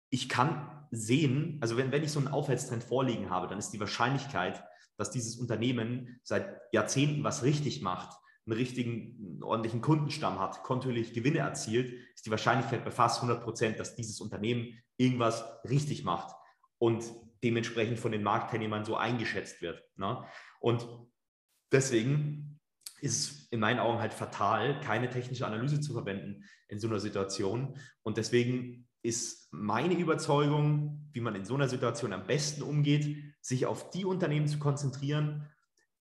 ich 0.09 0.29
kann 0.29 0.87
sehen, 0.91 1.57
also 1.61 1.77
wenn, 1.77 1.91
wenn 1.91 2.03
ich 2.03 2.11
so 2.11 2.19
einen 2.19 2.29
Aufwärtstrend 2.29 2.83
vorliegen 2.83 3.29
habe, 3.29 3.47
dann 3.47 3.59
ist 3.59 3.71
die 3.71 3.79
Wahrscheinlichkeit, 3.79 4.63
dass 4.97 5.11
dieses 5.11 5.35
Unternehmen 5.35 6.19
seit 6.23 6.59
Jahrzehnten 6.71 7.23
was 7.23 7.43
richtig 7.43 7.81
macht, 7.81 8.17
einen 8.45 8.57
richtigen, 8.57 9.17
einen 9.19 9.43
ordentlichen 9.43 9.81
Kundenstamm 9.81 10.39
hat, 10.39 10.63
kontinuierlich 10.63 11.13
Gewinne 11.13 11.39
erzielt, 11.39 11.93
ist 12.15 12.25
die 12.25 12.31
Wahrscheinlichkeit 12.31 12.83
bei 12.83 12.91
fast 12.91 13.17
100 13.17 13.43
Prozent, 13.43 13.79
dass 13.79 13.95
dieses 13.95 14.21
Unternehmen 14.21 14.81
irgendwas 14.95 15.45
richtig 15.69 16.03
macht. 16.03 16.33
Und 16.79 17.03
dementsprechend 17.43 17.99
von 17.99 18.11
den 18.11 18.23
Marktteilnehmern 18.23 18.85
so 18.85 18.95
eingeschätzt 18.95 19.61
wird. 19.61 19.83
Ne? 19.95 20.23
Und 20.59 20.87
deswegen 21.71 22.59
ist 23.01 23.19
es 23.19 23.47
in 23.49 23.59
meinen 23.59 23.79
Augen 23.79 23.99
halt 23.99 24.13
fatal, 24.13 24.79
keine 24.81 25.09
technische 25.09 25.45
Analyse 25.45 25.79
zu 25.79 25.93
verwenden 25.93 26.43
in 26.67 26.79
so 26.79 26.87
einer 26.87 26.99
Situation. 26.99 27.77
Und 28.01 28.17
deswegen 28.17 28.87
ist 29.03 29.47
meine 29.51 29.93
Überzeugung, 29.93 31.09
wie 31.13 31.21
man 31.21 31.35
in 31.35 31.45
so 31.45 31.55
einer 31.55 31.69
Situation 31.69 32.13
am 32.13 32.27
besten 32.27 32.63
umgeht, 32.63 33.35
sich 33.41 33.65
auf 33.65 33.91
die 33.91 34.05
Unternehmen 34.05 34.47
zu 34.47 34.59
konzentrieren, 34.59 35.47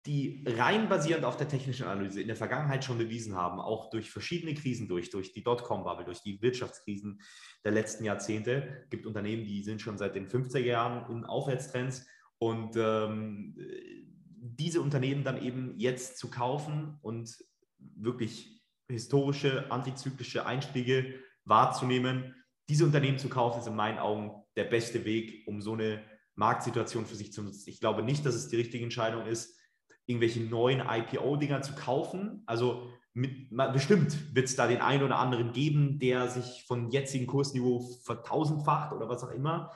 die 0.06 0.44
rein 0.46 0.88
basierend 0.88 1.24
auf 1.24 1.36
der 1.36 1.48
technischen 1.48 1.86
Analyse 1.86 2.20
in 2.20 2.28
der 2.28 2.36
Vergangenheit 2.36 2.84
schon 2.84 2.98
bewiesen 2.98 3.34
haben, 3.34 3.60
auch 3.60 3.90
durch 3.90 4.10
verschiedene 4.10 4.54
Krisen 4.54 4.88
durch, 4.88 5.10
durch 5.10 5.32
die 5.32 5.42
Dotcom-Bubble, 5.42 6.04
durch 6.04 6.22
die 6.22 6.40
Wirtschaftskrisen 6.40 7.20
der 7.64 7.72
letzten 7.72 8.04
Jahrzehnte. 8.04 8.86
Gibt 8.90 9.06
Unternehmen, 9.06 9.44
die 9.44 9.62
sind 9.62 9.82
schon 9.82 9.98
seit 9.98 10.14
den 10.14 10.28
50er 10.28 10.60
Jahren 10.60 11.10
in 11.10 11.24
Aufwärtstrends 11.24 12.06
und 12.38 12.76
ähm, 12.76 13.56
diese 14.38 14.80
Unternehmen 14.80 15.24
dann 15.24 15.42
eben 15.42 15.74
jetzt 15.78 16.18
zu 16.18 16.30
kaufen 16.30 16.98
und 17.02 17.36
wirklich 17.78 18.62
historische, 18.88 19.70
antizyklische 19.70 20.46
Einstiege 20.46 21.14
wahrzunehmen, 21.44 22.34
diese 22.68 22.84
Unternehmen 22.84 23.18
zu 23.18 23.28
kaufen, 23.28 23.60
ist 23.60 23.66
in 23.66 23.76
meinen 23.76 23.98
Augen 23.98 24.44
der 24.56 24.64
beste 24.64 25.04
Weg, 25.04 25.46
um 25.46 25.60
so 25.60 25.72
eine 25.72 26.02
Marktsituation 26.34 27.06
für 27.06 27.16
sich 27.16 27.32
zu 27.32 27.42
nutzen. 27.42 27.68
Ich 27.68 27.80
glaube 27.80 28.02
nicht, 28.02 28.24
dass 28.26 28.34
es 28.34 28.48
die 28.48 28.56
richtige 28.56 28.84
Entscheidung 28.84 29.26
ist, 29.26 29.55
irgendwelche 30.06 30.40
neuen 30.40 30.80
IPO-Dinger 30.80 31.62
zu 31.62 31.74
kaufen. 31.74 32.42
Also 32.46 32.88
mit, 33.12 33.50
bestimmt 33.72 34.34
wird 34.34 34.46
es 34.46 34.56
da 34.56 34.66
den 34.66 34.80
einen 34.80 35.02
oder 35.02 35.18
anderen 35.18 35.52
geben, 35.52 35.98
der 35.98 36.28
sich 36.28 36.64
von 36.66 36.90
jetzigen 36.90 37.26
Kursniveau 37.26 37.80
vertausendfacht 38.04 38.92
oder 38.92 39.08
was 39.08 39.24
auch 39.24 39.32
immer. 39.32 39.70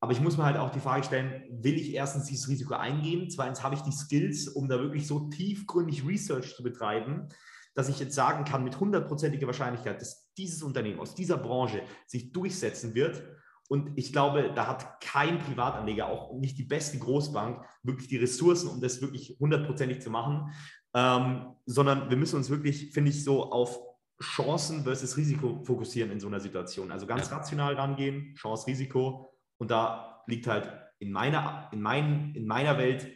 Aber 0.00 0.12
ich 0.12 0.20
muss 0.20 0.36
mir 0.36 0.44
halt 0.44 0.56
auch 0.56 0.70
die 0.70 0.80
Frage 0.80 1.04
stellen, 1.04 1.44
will 1.50 1.74
ich 1.74 1.94
erstens 1.94 2.26
dieses 2.26 2.48
Risiko 2.48 2.74
eingehen? 2.74 3.30
Zweitens 3.30 3.62
habe 3.62 3.74
ich 3.74 3.80
die 3.82 3.92
Skills, 3.92 4.48
um 4.48 4.68
da 4.68 4.78
wirklich 4.78 5.06
so 5.06 5.28
tiefgründig 5.30 6.06
Research 6.06 6.54
zu 6.54 6.62
betreiben, 6.62 7.28
dass 7.74 7.88
ich 7.88 7.98
jetzt 7.98 8.14
sagen 8.14 8.44
kann 8.44 8.64
mit 8.64 8.78
hundertprozentiger 8.80 9.46
Wahrscheinlichkeit, 9.46 10.00
dass 10.00 10.32
dieses 10.34 10.62
Unternehmen 10.62 11.00
aus 11.00 11.14
dieser 11.14 11.38
Branche 11.38 11.82
sich 12.06 12.32
durchsetzen 12.32 12.94
wird 12.94 13.22
und 13.68 13.96
ich 13.96 14.12
glaube, 14.12 14.52
da 14.54 14.66
hat 14.66 15.00
kein 15.00 15.38
Privatanleger, 15.38 16.08
auch 16.08 16.32
nicht 16.34 16.58
die 16.58 16.64
beste 16.64 16.98
Großbank, 16.98 17.64
wirklich 17.82 18.08
die 18.08 18.16
Ressourcen, 18.16 18.68
um 18.68 18.80
das 18.80 19.00
wirklich 19.00 19.36
hundertprozentig 19.40 20.00
zu 20.00 20.10
machen, 20.10 20.52
ähm, 20.94 21.54
sondern 21.66 22.08
wir 22.08 22.16
müssen 22.16 22.36
uns 22.36 22.48
wirklich, 22.48 22.92
finde 22.92 23.10
ich, 23.10 23.24
so 23.24 23.50
auf 23.50 23.78
Chancen 24.22 24.84
versus 24.84 25.16
Risiko 25.16 25.62
fokussieren 25.64 26.10
in 26.10 26.20
so 26.20 26.26
einer 26.26 26.40
Situation. 26.40 26.90
Also 26.90 27.06
ganz 27.06 27.30
ja. 27.30 27.36
rational 27.36 27.74
rangehen, 27.74 28.34
Chance, 28.34 28.66
Risiko. 28.66 29.32
Und 29.58 29.70
da 29.70 30.22
liegt 30.26 30.46
halt 30.46 30.72
in 30.98 31.12
meiner, 31.12 31.68
in 31.72 31.82
mein, 31.82 32.34
in 32.34 32.46
meiner 32.46 32.78
Welt 32.78 33.12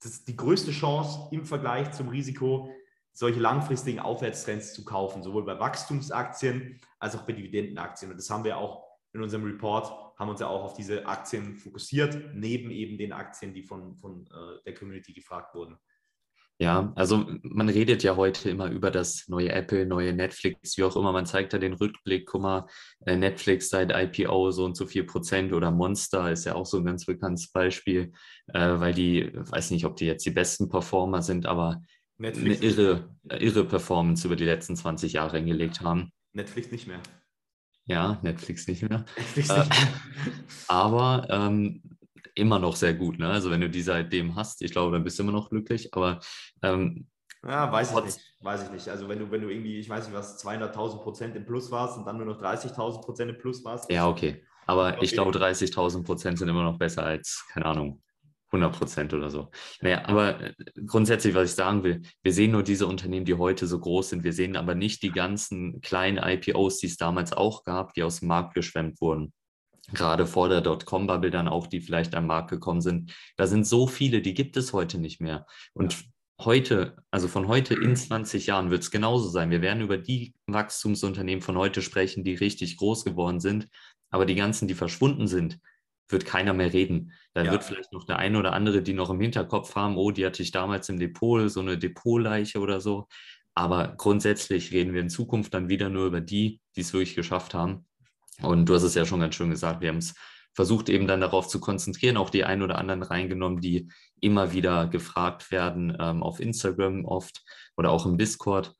das 0.00 0.24
die 0.24 0.36
größte 0.36 0.70
Chance 0.70 1.28
im 1.32 1.44
Vergleich 1.44 1.90
zum 1.92 2.08
Risiko, 2.08 2.70
solche 3.12 3.40
langfristigen 3.40 3.98
Aufwärtstrends 3.98 4.74
zu 4.74 4.84
kaufen, 4.84 5.22
sowohl 5.22 5.44
bei 5.44 5.58
Wachstumsaktien 5.58 6.80
als 7.00 7.16
auch 7.16 7.22
bei 7.22 7.32
Dividendenaktien. 7.32 8.10
Und 8.10 8.16
das 8.16 8.30
haben 8.30 8.44
wir 8.44 8.58
auch 8.58 8.87
in 9.12 9.22
unserem 9.22 9.44
Report 9.44 9.90
haben 10.18 10.28
uns 10.28 10.40
ja 10.40 10.48
auch 10.48 10.64
auf 10.64 10.74
diese 10.74 11.06
Aktien 11.06 11.56
fokussiert, 11.56 12.34
neben 12.34 12.70
eben 12.70 12.98
den 12.98 13.12
Aktien, 13.12 13.54
die 13.54 13.62
von, 13.62 13.96
von 13.96 14.26
äh, 14.26 14.62
der 14.64 14.74
Community 14.74 15.12
gefragt 15.12 15.54
wurden. 15.54 15.78
Ja, 16.60 16.92
also 16.96 17.24
man 17.42 17.68
redet 17.68 18.02
ja 18.02 18.16
heute 18.16 18.50
immer 18.50 18.68
über 18.68 18.90
das 18.90 19.28
neue 19.28 19.52
Apple, 19.52 19.86
neue 19.86 20.12
Netflix, 20.12 20.76
wie 20.76 20.82
auch 20.82 20.96
immer. 20.96 21.12
Man 21.12 21.24
zeigt 21.24 21.52
da 21.52 21.58
den 21.58 21.74
Rückblick, 21.74 22.26
guck 22.26 22.42
mal, 22.42 22.66
äh, 23.06 23.16
Netflix 23.16 23.68
seit 23.68 23.92
IPO 23.92 24.50
so 24.50 24.64
und 24.64 24.76
so 24.76 24.84
viel 24.84 25.04
Prozent 25.04 25.52
oder 25.52 25.70
Monster 25.70 26.32
ist 26.32 26.46
ja 26.46 26.56
auch 26.56 26.66
so 26.66 26.78
ein 26.78 26.84
ganz 26.84 27.06
bekanntes 27.06 27.52
Beispiel, 27.52 28.12
äh, 28.48 28.80
weil 28.80 28.92
die, 28.92 29.30
weiß 29.32 29.70
nicht, 29.70 29.84
ob 29.84 29.94
die 29.94 30.06
jetzt 30.06 30.26
die 30.26 30.32
besten 30.32 30.68
Performer 30.68 31.22
sind, 31.22 31.46
aber 31.46 31.80
Netflix 32.16 32.60
eine 32.60 32.70
irre, 32.72 33.16
irre 33.38 33.64
Performance 33.64 34.26
über 34.26 34.34
die 34.34 34.44
letzten 34.44 34.74
20 34.74 35.12
Jahre 35.12 35.36
hingelegt 35.36 35.80
haben. 35.82 36.10
Netflix 36.32 36.72
nicht 36.72 36.88
mehr. 36.88 37.00
Ja, 37.88 38.18
Netflix 38.22 38.68
nicht 38.68 38.82
mehr. 38.88 39.04
Netflix 39.16 39.48
nicht 39.48 39.68
mehr. 39.68 39.78
Äh, 39.78 40.32
aber 40.68 41.26
ähm, 41.30 41.82
immer 42.34 42.58
noch 42.58 42.76
sehr 42.76 42.94
gut. 42.94 43.18
Ne? 43.18 43.28
Also 43.28 43.50
wenn 43.50 43.60
du 43.60 43.70
die 43.70 43.82
seitdem 43.82 44.36
hast, 44.36 44.62
ich 44.62 44.70
glaube, 44.70 44.92
dann 44.92 45.04
bist 45.04 45.18
du 45.18 45.22
immer 45.22 45.32
noch 45.32 45.50
glücklich. 45.50 45.92
Aber 45.94 46.20
ähm, 46.62 47.08
ja, 47.44 47.70
weiß 47.72 47.92
ich 47.92 48.04
nicht. 48.04 48.18
Weiß 48.40 48.64
ich 48.64 48.70
nicht. 48.70 48.88
Also 48.88 49.08
wenn 49.08 49.18
du, 49.18 49.30
wenn 49.30 49.40
du 49.40 49.48
irgendwie, 49.48 49.78
ich 49.78 49.88
weiß 49.88 50.06
nicht 50.06 50.16
was, 50.16 50.44
200.000 50.44 51.02
Prozent 51.02 51.36
im 51.36 51.46
Plus 51.46 51.70
warst 51.70 51.98
und 51.98 52.04
dann 52.04 52.18
nur 52.18 52.26
noch 52.26 52.40
30.000 52.40 53.00
Prozent 53.00 53.30
im 53.30 53.38
Plus 53.38 53.64
warst. 53.64 53.90
Ja, 53.90 54.06
okay. 54.06 54.44
Aber 54.66 54.88
okay. 54.88 55.04
ich 55.04 55.12
glaube, 55.12 55.30
30.000 55.30 56.04
Prozent 56.04 56.38
sind 56.38 56.48
immer 56.48 56.64
noch 56.64 56.78
besser 56.78 57.04
als, 57.04 57.46
keine 57.50 57.66
Ahnung, 57.66 58.02
100 58.50 58.76
Prozent 58.76 59.14
oder 59.14 59.30
so. 59.30 59.50
Naja, 59.80 60.04
aber 60.06 60.40
äh, 60.40 60.54
grundsätzlich, 60.86 61.34
was 61.34 61.50
ich 61.50 61.56
sagen 61.56 61.84
will, 61.84 62.02
wir 62.22 62.32
sehen 62.32 62.52
nur 62.52 62.62
diese 62.62 62.86
Unternehmen, 62.86 63.26
die 63.26 63.34
heute 63.34 63.66
so 63.66 63.78
groß 63.78 64.10
sind. 64.10 64.24
Wir 64.24 64.32
sehen 64.32 64.56
aber 64.56 64.74
nicht 64.74 65.02
die 65.02 65.10
ganzen 65.10 65.80
kleinen 65.80 66.18
IPOs, 66.18 66.78
die 66.78 66.86
es 66.86 66.96
damals 66.96 67.32
auch 67.32 67.64
gab, 67.64 67.94
die 67.94 68.02
aus 68.02 68.20
dem 68.20 68.28
Markt 68.28 68.54
geschwemmt 68.54 69.00
wurden. 69.00 69.32
Gerade 69.92 70.26
vor 70.26 70.48
der 70.48 70.60
Dotcom-Bubble 70.60 71.30
dann 71.30 71.48
auch, 71.48 71.66
die 71.66 71.80
vielleicht 71.80 72.14
am 72.14 72.26
Markt 72.26 72.50
gekommen 72.50 72.80
sind. 72.80 73.14
Da 73.36 73.46
sind 73.46 73.66
so 73.66 73.86
viele, 73.86 74.20
die 74.20 74.34
gibt 74.34 74.56
es 74.56 74.72
heute 74.72 74.98
nicht 74.98 75.20
mehr. 75.20 75.46
Und 75.72 76.04
heute, 76.40 76.96
also 77.10 77.26
von 77.26 77.48
heute 77.48 77.74
in 77.74 77.96
20 77.96 78.46
Jahren 78.46 78.70
wird 78.70 78.82
es 78.82 78.90
genauso 78.90 79.28
sein. 79.28 79.50
Wir 79.50 79.62
werden 79.62 79.82
über 79.82 79.96
die 79.98 80.34
Wachstumsunternehmen 80.46 81.42
von 81.42 81.56
heute 81.56 81.80
sprechen, 81.82 82.22
die 82.22 82.34
richtig 82.34 82.76
groß 82.76 83.04
geworden 83.04 83.40
sind. 83.40 83.68
Aber 84.10 84.26
die 84.26 84.34
ganzen, 84.34 84.68
die 84.68 84.74
verschwunden 84.74 85.26
sind, 85.26 85.58
wird 86.08 86.24
keiner 86.24 86.52
mehr 86.52 86.72
reden. 86.72 87.12
Da 87.34 87.44
ja. 87.44 87.52
wird 87.52 87.64
vielleicht 87.64 87.92
noch 87.92 88.04
der 88.04 88.18
eine 88.18 88.38
oder 88.38 88.52
andere, 88.52 88.82
die 88.82 88.94
noch 88.94 89.10
im 89.10 89.20
Hinterkopf 89.20 89.74
haben, 89.74 89.96
oh, 89.96 90.10
die 90.10 90.24
hatte 90.24 90.42
ich 90.42 90.50
damals 90.50 90.88
im 90.88 90.98
Depot, 90.98 91.50
so 91.50 91.60
eine 91.60 91.78
Depotleiche 91.78 92.60
oder 92.60 92.80
so. 92.80 93.08
Aber 93.54 93.94
grundsätzlich 93.96 94.72
reden 94.72 94.94
wir 94.94 95.00
in 95.00 95.10
Zukunft 95.10 95.52
dann 95.54 95.68
wieder 95.68 95.88
nur 95.88 96.06
über 96.06 96.20
die, 96.20 96.60
die 96.76 96.80
es 96.80 96.92
wirklich 96.92 97.16
geschafft 97.16 97.54
haben. 97.54 97.86
Und 98.42 98.68
du 98.68 98.74
hast 98.74 98.84
es 98.84 98.94
ja 98.94 99.04
schon 99.04 99.20
ganz 99.20 99.34
schön 99.34 99.50
gesagt, 99.50 99.80
wir 99.80 99.88
haben 99.88 99.98
es 99.98 100.14
versucht 100.54 100.88
eben 100.88 101.06
dann 101.06 101.20
darauf 101.20 101.46
zu 101.46 101.60
konzentrieren, 101.60 102.16
auch 102.16 102.30
die 102.30 102.42
ein 102.42 102.62
oder 102.62 102.78
anderen 102.78 103.04
reingenommen, 103.04 103.60
die 103.60 103.92
immer 104.20 104.52
wieder 104.52 104.88
gefragt 104.88 105.52
werden, 105.52 105.96
ähm, 106.00 106.20
auf 106.20 106.40
Instagram 106.40 107.04
oft 107.04 107.44
oder 107.76 107.92
auch 107.92 108.06
im 108.06 108.18
Discord. 108.18 108.74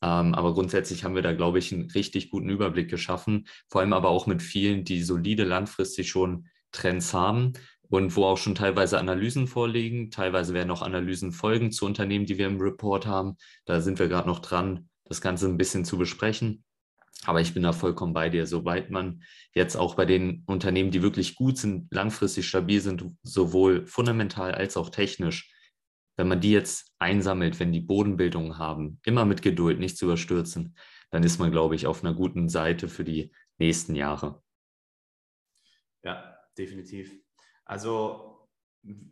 Ähm, 0.00 0.32
aber 0.34 0.54
grundsätzlich 0.54 1.02
haben 1.02 1.16
wir 1.16 1.22
da, 1.22 1.32
glaube 1.32 1.58
ich, 1.58 1.72
einen 1.72 1.90
richtig 1.90 2.30
guten 2.30 2.50
Überblick 2.50 2.88
geschaffen, 2.88 3.48
vor 3.68 3.80
allem 3.80 3.92
aber 3.92 4.10
auch 4.10 4.28
mit 4.28 4.42
vielen, 4.42 4.84
die 4.84 5.02
solide 5.02 5.42
langfristig 5.42 6.08
schon 6.08 6.46
Trends 6.74 7.14
haben 7.14 7.54
und 7.88 8.14
wo 8.16 8.24
auch 8.24 8.36
schon 8.36 8.54
teilweise 8.54 8.98
Analysen 8.98 9.46
vorliegen. 9.46 10.10
Teilweise 10.10 10.54
werden 10.54 10.70
auch 10.70 10.82
Analysen 10.82 11.32
folgen 11.32 11.72
zu 11.72 11.86
Unternehmen, 11.86 12.26
die 12.26 12.38
wir 12.38 12.46
im 12.46 12.60
Report 12.60 13.06
haben. 13.06 13.36
Da 13.64 13.80
sind 13.80 13.98
wir 13.98 14.08
gerade 14.08 14.28
noch 14.28 14.40
dran, 14.40 14.88
das 15.04 15.20
Ganze 15.20 15.46
ein 15.46 15.56
bisschen 15.56 15.84
zu 15.84 15.96
besprechen. 15.96 16.64
Aber 17.24 17.40
ich 17.40 17.54
bin 17.54 17.62
da 17.62 17.72
vollkommen 17.72 18.12
bei 18.12 18.28
dir. 18.28 18.46
Sobald 18.46 18.90
man 18.90 19.22
jetzt 19.54 19.76
auch 19.76 19.94
bei 19.94 20.04
den 20.04 20.42
Unternehmen, 20.46 20.90
die 20.90 21.02
wirklich 21.02 21.36
gut 21.36 21.56
sind, 21.56 21.92
langfristig 21.92 22.46
stabil 22.46 22.80
sind, 22.80 23.04
sowohl 23.22 23.86
fundamental 23.86 24.52
als 24.52 24.76
auch 24.76 24.90
technisch, 24.90 25.50
wenn 26.16 26.28
man 26.28 26.40
die 26.40 26.52
jetzt 26.52 26.94
einsammelt, 26.98 27.58
wenn 27.60 27.72
die 27.72 27.80
Bodenbildung 27.80 28.58
haben, 28.58 29.00
immer 29.04 29.24
mit 29.24 29.42
Geduld, 29.42 29.78
nicht 29.78 29.96
zu 29.96 30.04
überstürzen, 30.04 30.76
dann 31.10 31.22
ist 31.22 31.38
man, 31.38 31.50
glaube 31.50 31.74
ich, 31.74 31.86
auf 31.86 32.04
einer 32.04 32.14
guten 32.14 32.48
Seite 32.48 32.88
für 32.88 33.04
die 33.04 33.32
nächsten 33.58 33.94
Jahre. 33.94 34.42
Ja, 36.02 36.33
definitiv. 36.58 37.14
Also, 37.64 38.48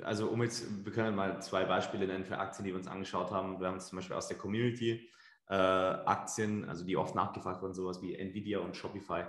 also 0.02 0.28
um 0.28 0.42
jetzt, 0.42 0.85
wir 0.85 0.92
können 0.92 1.16
mal 1.16 1.40
zwei 1.42 1.64
Beispiele 1.64 2.07
nennen 2.07 2.24
für 2.24 2.38
Aktien, 2.38 2.64
die 2.64 2.70
wir 2.70 2.78
uns 2.78 2.88
angeschaut 2.88 3.31
haben. 3.31 3.61
Wir 3.61 3.68
haben 3.68 3.81
zum 3.81 3.96
Beispiel 3.96 4.16
aus 4.16 4.28
der 4.28 4.38
Community 4.38 5.09
äh, 5.48 5.55
Aktien, 5.55 6.68
also 6.68 6.85
die 6.85 6.96
oft 6.96 7.14
nachgefragt 7.14 7.62
wurden, 7.62 7.74
sowas 7.74 8.02
wie 8.02 8.14
Nvidia 8.14 8.59
und 8.61 8.76
Shopify. 8.76 9.24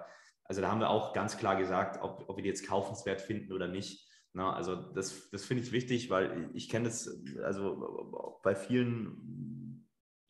Also 0.46 0.62
da 0.62 0.70
haben 0.70 0.80
wir 0.80 0.90
auch 0.90 1.14
ganz 1.14 1.38
klar 1.38 1.56
gesagt, 1.56 2.02
ob, 2.02 2.26
ob 2.28 2.38
wir 2.38 2.44
die 2.44 2.50
jetzt 2.50 2.68
kaufenswert 2.68 3.22
finden 3.22 3.54
oder 3.54 3.68
nicht. 3.68 4.10
Na, 4.34 4.54
also 4.54 4.76
das, 4.76 5.30
das 5.30 5.46
finde 5.46 5.64
ich 5.64 5.72
wichtig, 5.72 6.10
weil 6.10 6.50
ich 6.54 6.68
kenne 6.68 6.86
das, 6.86 7.10
also 7.44 8.40
bei 8.44 8.56
vielen, 8.56 9.88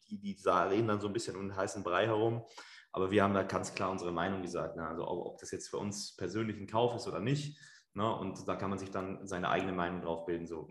die, 0.09 0.19
die 0.19 0.37
reden 0.45 0.89
dann 0.89 0.99
so 0.99 1.07
ein 1.07 1.13
bisschen 1.13 1.35
um 1.35 1.43
den 1.43 1.55
heißen 1.55 1.83
Brei 1.83 2.07
herum. 2.07 2.43
Aber 2.91 3.09
wir 3.09 3.23
haben 3.23 3.33
da 3.33 3.43
ganz 3.43 3.73
klar 3.73 3.89
unsere 3.89 4.11
Meinung 4.11 4.41
gesagt. 4.41 4.75
Ne? 4.75 4.87
Also 4.87 5.07
ob, 5.07 5.25
ob, 5.25 5.37
das 5.39 5.51
jetzt 5.51 5.69
für 5.69 5.77
uns 5.77 6.15
persönlich 6.15 6.57
ein 6.57 6.67
Kauf 6.67 6.95
ist 6.95 7.07
oder 7.07 7.19
nicht, 7.19 7.57
Ne? 7.95 8.15
Und 8.15 8.47
da 8.47 8.55
kann 8.55 8.69
man 8.69 8.79
sich 8.79 8.91
dann 8.91 9.27
seine 9.27 9.49
eigene 9.49 9.73
Meinung 9.73 10.01
drauf 10.01 10.25
bilden. 10.25 10.47
So, 10.47 10.67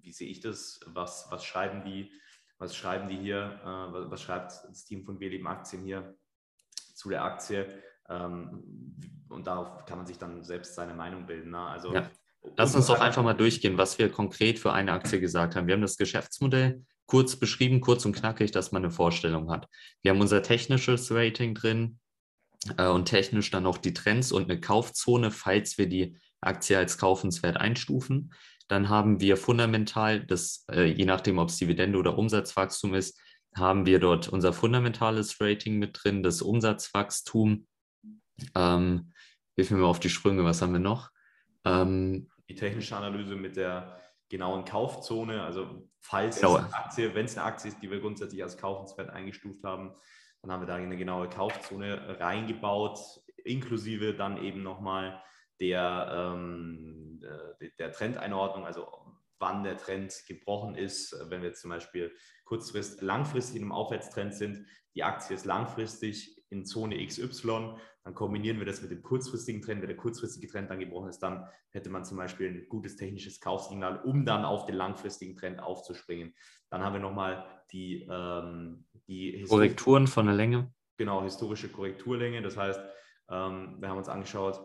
wie 0.00 0.12
sehe 0.12 0.28
ich 0.28 0.40
das? 0.40 0.80
Was, 0.86 1.26
was 1.30 1.44
schreiben 1.44 1.84
die? 1.84 2.10
Was 2.58 2.76
schreiben 2.76 3.08
die 3.08 3.16
hier? 3.16 3.60
Äh, 3.62 4.10
was, 4.10 4.22
schreibt 4.22 4.52
das 4.68 4.84
Team 4.84 5.04
von 5.04 5.20
Wir 5.20 5.30
leben 5.30 5.46
Aktien 5.46 5.82
hier 5.82 6.16
zu 6.94 7.08
der 7.08 7.24
Aktie? 7.24 7.82
Ähm, 8.08 8.96
und 9.28 9.46
darauf 9.46 9.84
kann 9.86 9.98
man 9.98 10.06
sich 10.06 10.18
dann 10.18 10.42
selbst 10.44 10.74
seine 10.74 10.94
Meinung 10.94 11.26
bilden. 11.26 11.50
Ne? 11.50 11.58
Also, 11.58 11.92
ja. 11.92 12.10
Lass 12.56 12.74
uns 12.74 12.86
doch 12.86 13.00
einfach 13.00 13.22
mal 13.22 13.34
durchgehen, 13.34 13.78
was 13.78 13.98
wir 13.98 14.10
konkret 14.10 14.58
für 14.58 14.72
eine 14.72 14.92
Aktie 14.92 15.18
gesagt 15.18 15.56
haben. 15.56 15.66
Wir 15.66 15.74
haben 15.74 15.80
das 15.80 15.96
Geschäftsmodell 15.96 16.84
kurz 17.06 17.36
beschrieben, 17.36 17.80
kurz 17.80 18.04
und 18.04 18.14
knackig, 18.14 18.50
dass 18.50 18.72
man 18.72 18.82
eine 18.82 18.90
Vorstellung 18.90 19.50
hat. 19.50 19.68
Wir 20.02 20.10
haben 20.10 20.20
unser 20.20 20.42
technisches 20.42 21.10
Rating 21.10 21.54
drin 21.54 21.98
äh, 22.76 22.88
und 22.88 23.06
technisch 23.06 23.50
dann 23.50 23.62
noch 23.62 23.78
die 23.78 23.94
Trends 23.94 24.32
und 24.32 24.44
eine 24.44 24.60
Kaufzone, 24.60 25.30
falls 25.30 25.78
wir 25.78 25.88
die 25.88 26.18
Aktie 26.46 26.76
als 26.76 26.98
kaufenswert 26.98 27.56
einstufen. 27.56 28.32
Dann 28.68 28.88
haben 28.88 29.20
wir 29.20 29.36
fundamental, 29.36 30.24
das, 30.24 30.64
äh, 30.70 30.84
je 30.84 31.04
nachdem, 31.04 31.38
ob 31.38 31.50
es 31.50 31.58
Dividende 31.58 31.98
oder 31.98 32.16
Umsatzwachstum 32.16 32.94
ist, 32.94 33.20
haben 33.54 33.86
wir 33.86 34.00
dort 34.00 34.28
unser 34.28 34.52
fundamentales 34.52 35.40
Rating 35.40 35.78
mit 35.78 36.00
drin, 36.02 36.22
das 36.22 36.42
Umsatzwachstum. 36.42 37.66
Ähm, 38.54 39.12
hilf 39.56 39.70
mir 39.70 39.78
mal 39.78 39.86
auf 39.86 40.00
die 40.00 40.08
Sprünge, 40.08 40.44
was 40.44 40.60
haben 40.60 40.72
wir 40.72 40.80
noch? 40.80 41.10
Ähm, 41.64 42.28
die 42.48 42.54
technische 42.54 42.96
Analyse 42.96 43.36
mit 43.36 43.56
der, 43.56 43.96
genauen 44.34 44.64
Kaufzone. 44.64 45.42
Also 45.42 45.88
falls 46.00 46.40
genau. 46.40 46.56
es 46.56 46.64
eine 46.64 46.74
Aktie, 46.74 47.14
wenn 47.14 47.24
es 47.26 47.36
eine 47.36 47.46
Aktie 47.46 47.70
ist, 47.70 47.80
die 47.80 47.90
wir 47.90 48.00
grundsätzlich 48.00 48.42
als 48.42 48.56
kaufenswert 48.56 49.10
eingestuft 49.10 49.62
haben, 49.64 49.94
dann 50.42 50.52
haben 50.52 50.60
wir 50.60 50.66
da 50.66 50.74
eine 50.74 50.96
genaue 50.96 51.28
Kaufzone 51.28 52.18
reingebaut, 52.20 52.98
inklusive 53.44 54.14
dann 54.14 54.42
eben 54.42 54.62
nochmal 54.62 55.22
der, 55.60 56.34
ähm, 56.34 57.20
äh, 57.22 57.70
der 57.78 57.92
Trendeinordnung, 57.92 58.64
also 58.64 58.86
wann 59.38 59.64
der 59.64 59.76
Trend 59.76 60.14
gebrochen 60.26 60.74
ist. 60.74 61.14
Wenn 61.28 61.42
wir 61.42 61.52
zum 61.54 61.70
Beispiel 61.70 62.12
kurzfristig, 62.44 63.02
langfristig 63.02 63.56
in 63.56 63.62
einem 63.62 63.72
Aufwärtstrend 63.72 64.34
sind, 64.34 64.66
die 64.94 65.02
Aktie 65.02 65.34
ist 65.34 65.44
langfristig 65.44 66.42
in 66.50 66.64
Zone 66.64 67.04
XY, 67.04 67.74
dann 68.04 68.14
kombinieren 68.14 68.58
wir 68.58 68.66
das 68.66 68.82
mit 68.82 68.90
dem 68.90 69.02
kurzfristigen 69.02 69.62
Trend. 69.62 69.80
Wenn 69.80 69.88
der 69.88 69.96
kurzfristige 69.96 70.46
Trend 70.46 70.70
dann 70.70 70.78
gebrochen 70.78 71.08
ist, 71.08 71.20
dann 71.20 71.48
hätte 71.70 71.90
man 71.90 72.04
zum 72.04 72.18
Beispiel 72.18 72.48
ein 72.48 72.68
gutes 72.68 72.96
technisches 72.96 73.40
Kaufsignal, 73.40 74.00
um 74.02 74.24
dann 74.24 74.44
auf 74.44 74.66
den 74.66 74.76
langfristigen 74.76 75.36
Trend 75.36 75.60
aufzuspringen. 75.60 76.34
Dann 76.70 76.82
haben 76.82 76.92
wir 76.92 77.00
nochmal 77.00 77.44
die, 77.72 78.06
ähm, 78.10 78.84
die 79.08 79.44
Korrekturen 79.48 80.06
von 80.06 80.26
der 80.26 80.34
Länge. 80.34 80.72
Genau, 80.96 81.22
historische 81.22 81.68
Korrekturlänge. 81.68 82.42
Das 82.42 82.56
heißt, 82.56 82.78
ähm, 83.30 83.76
wir 83.80 83.88
haben 83.88 83.98
uns 83.98 84.08
angeschaut, 84.08 84.60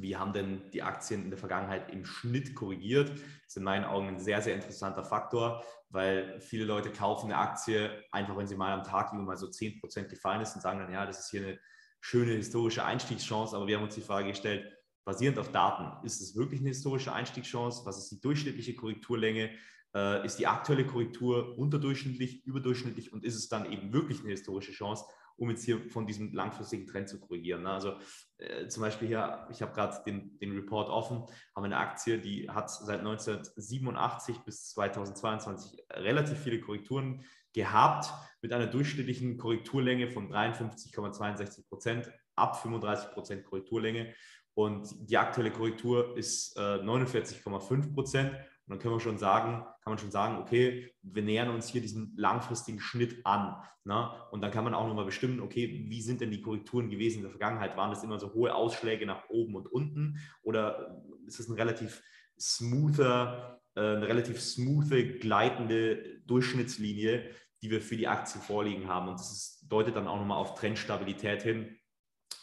wie 0.00 0.16
haben 0.16 0.32
denn 0.32 0.70
die 0.72 0.82
Aktien 0.82 1.24
in 1.24 1.30
der 1.30 1.38
Vergangenheit 1.38 1.90
im 1.92 2.04
Schnitt 2.04 2.54
korrigiert? 2.54 3.10
Das 3.10 3.20
ist 3.48 3.56
in 3.56 3.64
meinen 3.64 3.84
Augen 3.84 4.08
ein 4.08 4.20
sehr, 4.20 4.42
sehr 4.42 4.54
interessanter 4.54 5.04
Faktor, 5.04 5.64
weil 5.90 6.40
viele 6.40 6.64
Leute 6.64 6.90
kaufen 6.90 7.26
eine 7.26 7.38
Aktie 7.38 7.90
einfach, 8.12 8.36
wenn 8.36 8.46
sie 8.46 8.56
mal 8.56 8.72
am 8.72 8.84
Tag 8.84 9.12
mal 9.12 9.36
so 9.36 9.46
10% 9.46 10.08
gefallen 10.08 10.40
ist 10.40 10.54
und 10.54 10.60
sagen 10.60 10.78
dann, 10.78 10.92
ja, 10.92 11.06
das 11.06 11.20
ist 11.20 11.30
hier 11.30 11.42
eine 11.42 11.58
schöne 12.00 12.32
historische 12.32 12.84
Einstiegschance. 12.84 13.56
Aber 13.56 13.66
wir 13.66 13.76
haben 13.76 13.84
uns 13.84 13.94
die 13.94 14.00
Frage 14.00 14.28
gestellt, 14.28 14.72
basierend 15.04 15.38
auf 15.38 15.52
Daten, 15.52 16.04
ist 16.04 16.20
es 16.20 16.36
wirklich 16.36 16.60
eine 16.60 16.70
historische 16.70 17.12
Einstiegschance? 17.12 17.86
Was 17.86 17.98
ist 17.98 18.10
die 18.10 18.20
durchschnittliche 18.20 18.74
Korrekturlänge? 18.74 19.50
Äh, 19.94 20.26
ist 20.26 20.38
die 20.38 20.46
aktuelle 20.46 20.86
Korrektur 20.86 21.56
unterdurchschnittlich, 21.56 22.44
überdurchschnittlich 22.44 23.12
und 23.12 23.24
ist 23.24 23.36
es 23.36 23.48
dann 23.48 23.70
eben 23.70 23.92
wirklich 23.92 24.20
eine 24.20 24.30
historische 24.30 24.72
Chance? 24.72 25.04
Um 25.36 25.50
jetzt 25.50 25.64
hier 25.64 25.90
von 25.90 26.06
diesem 26.06 26.32
langfristigen 26.32 26.86
Trend 26.86 27.08
zu 27.08 27.20
korrigieren. 27.20 27.62
Ne? 27.62 27.70
Also 27.70 27.94
äh, 28.38 28.68
zum 28.68 28.82
Beispiel 28.82 29.08
hier, 29.08 29.46
ich 29.50 29.62
habe 29.62 29.72
gerade 29.72 30.02
den, 30.04 30.38
den 30.38 30.52
Report 30.52 30.88
offen, 30.88 31.18
haben 31.54 31.62
wir 31.62 31.64
eine 31.64 31.78
Aktie, 31.78 32.18
die 32.18 32.48
hat 32.48 32.70
seit 32.70 33.00
1987 33.00 34.38
bis 34.40 34.70
2022 34.70 35.84
relativ 35.90 36.38
viele 36.38 36.60
Korrekturen 36.60 37.24
gehabt, 37.52 38.12
mit 38.42 38.52
einer 38.52 38.66
durchschnittlichen 38.66 39.38
Korrekturlänge 39.38 40.08
von 40.08 40.30
53,62 40.30 41.68
Prozent, 41.68 42.10
ab 42.34 42.60
35 42.60 43.10
Prozent 43.12 43.44
Korrekturlänge. 43.44 44.14
Und 44.54 44.88
die 45.10 45.18
aktuelle 45.18 45.50
Korrektur 45.50 46.16
ist 46.16 46.56
äh, 46.56 46.60
49,5 46.60 47.92
Prozent. 47.92 48.36
Und 48.66 48.72
dann 48.72 48.78
können 48.80 48.94
wir 48.94 49.00
schon 49.00 49.18
sagen, 49.18 49.62
kann 49.62 49.92
man 49.92 49.98
schon 49.98 50.10
sagen, 50.10 50.38
okay, 50.38 50.92
wir 51.02 51.22
nähern 51.22 51.50
uns 51.50 51.68
hier 51.68 51.80
diesem 51.80 52.14
langfristigen 52.16 52.80
Schnitt 52.80 53.24
an. 53.24 53.62
Ne? 53.84 54.10
Und 54.32 54.40
dann 54.40 54.50
kann 54.50 54.64
man 54.64 54.74
auch 54.74 54.88
nochmal 54.88 55.04
bestimmen, 55.04 55.38
okay, 55.38 55.86
wie 55.88 56.02
sind 56.02 56.20
denn 56.20 56.32
die 56.32 56.42
Korrekturen 56.42 56.90
gewesen 56.90 57.18
in 57.18 57.22
der 57.22 57.30
Vergangenheit? 57.30 57.76
Waren 57.76 57.90
das 57.90 58.02
immer 58.02 58.18
so 58.18 58.34
hohe 58.34 58.52
Ausschläge 58.52 59.06
nach 59.06 59.28
oben 59.28 59.54
und 59.54 59.68
unten? 59.68 60.18
Oder 60.42 61.00
ist 61.26 61.38
es 61.38 61.48
ein 61.48 61.54
relativ 61.54 62.02
smoother, 62.40 63.60
äh, 63.76 63.80
eine 63.80 64.08
relativ 64.08 64.40
smoothe, 64.40 65.18
gleitende 65.18 66.20
Durchschnittslinie, 66.26 67.30
die 67.62 67.70
wir 67.70 67.80
für 67.80 67.96
die 67.96 68.08
Aktie 68.08 68.40
vorliegen 68.40 68.88
haben? 68.88 69.06
Und 69.06 69.20
das 69.20 69.64
deutet 69.68 69.94
dann 69.94 70.08
auch 70.08 70.18
nochmal 70.18 70.38
auf 70.38 70.54
Trendstabilität 70.54 71.44
hin. 71.44 71.78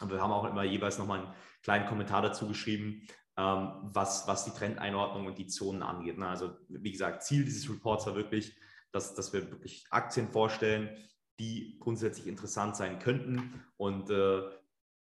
Und 0.00 0.10
wir 0.10 0.22
haben 0.22 0.32
auch 0.32 0.48
immer 0.48 0.64
jeweils 0.64 0.96
nochmal 0.96 1.20
einen 1.20 1.34
kleinen 1.62 1.86
Kommentar 1.86 2.22
dazu 2.22 2.48
geschrieben, 2.48 3.06
was, 3.36 4.28
was 4.28 4.44
die 4.44 4.52
Trendeinordnung 4.52 5.26
und 5.26 5.38
die 5.38 5.48
Zonen 5.48 5.82
angeht. 5.82 6.18
Ne? 6.18 6.28
Also 6.28 6.56
wie 6.68 6.92
gesagt, 6.92 7.24
Ziel 7.24 7.44
dieses 7.44 7.68
Reports 7.68 8.06
war 8.06 8.14
wirklich, 8.14 8.56
dass, 8.92 9.14
dass 9.14 9.32
wir 9.32 9.50
wirklich 9.50 9.86
Aktien 9.90 10.28
vorstellen, 10.28 10.96
die 11.40 11.76
grundsätzlich 11.80 12.28
interessant 12.28 12.76
sein 12.76 13.00
könnten 13.00 13.64
und 13.76 14.08
äh, 14.10 14.42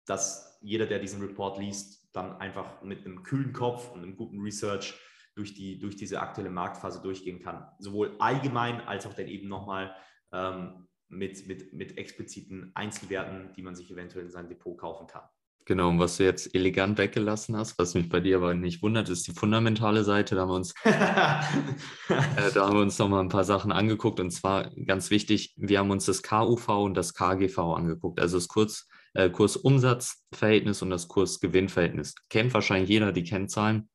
dass 0.06 0.58
jeder, 0.60 0.86
der 0.86 0.98
diesen 0.98 1.20
Report 1.20 1.58
liest, 1.58 2.08
dann 2.12 2.36
einfach 2.40 2.82
mit 2.82 3.04
einem 3.04 3.22
kühlen 3.22 3.52
Kopf 3.52 3.92
und 3.92 4.02
einem 4.02 4.16
guten 4.16 4.40
Research 4.40 4.98
durch, 5.34 5.54
die, 5.54 5.78
durch 5.78 5.96
diese 5.96 6.20
aktuelle 6.20 6.50
Marktphase 6.50 7.00
durchgehen 7.02 7.40
kann. 7.40 7.68
Sowohl 7.78 8.16
allgemein 8.18 8.80
als 8.80 9.06
auch 9.06 9.14
dann 9.14 9.28
eben 9.28 9.48
nochmal 9.48 9.94
ähm, 10.32 10.88
mit, 11.08 11.46
mit, 11.46 11.72
mit 11.72 11.98
expliziten 11.98 12.72
Einzelwerten, 12.74 13.52
die 13.54 13.62
man 13.62 13.76
sich 13.76 13.90
eventuell 13.90 14.24
in 14.24 14.30
sein 14.30 14.48
Depot 14.48 14.76
kaufen 14.78 15.06
kann. 15.06 15.28
Genau, 15.66 15.88
und 15.88 15.98
was 15.98 16.16
du 16.16 16.22
jetzt 16.22 16.54
elegant 16.54 16.96
weggelassen 16.96 17.56
hast, 17.56 17.76
was 17.76 17.94
mich 17.94 18.08
bei 18.08 18.20
dir 18.20 18.36
aber 18.36 18.54
nicht 18.54 18.82
wundert, 18.82 19.08
ist 19.08 19.26
die 19.26 19.32
fundamentale 19.32 20.04
Seite. 20.04 20.36
Da 20.36 20.42
haben 20.42 20.50
wir 20.50 20.54
uns, 20.54 20.72
äh, 20.84 22.52
da 22.54 22.66
haben 22.66 22.74
wir 22.74 22.82
uns 22.82 23.00
nochmal 23.00 23.20
ein 23.20 23.30
paar 23.30 23.42
Sachen 23.42 23.72
angeguckt. 23.72 24.20
Und 24.20 24.30
zwar 24.30 24.70
ganz 24.86 25.10
wichtig, 25.10 25.54
wir 25.56 25.80
haben 25.80 25.90
uns 25.90 26.06
das 26.06 26.22
KUV 26.22 26.68
und 26.68 26.94
das 26.94 27.14
KGV 27.14 27.58
angeguckt. 27.58 28.20
Also 28.20 28.36
das 28.36 28.46
Kurz, 28.46 28.86
äh, 29.14 29.28
Kursumsatzverhältnis 29.28 30.82
und 30.82 30.90
das 30.90 31.08
Kursgewinnverhältnis. 31.08 32.14
Kennt 32.30 32.54
wahrscheinlich 32.54 32.88
jeder 32.88 33.10
die 33.10 33.24
Kennzahlen. 33.24 33.88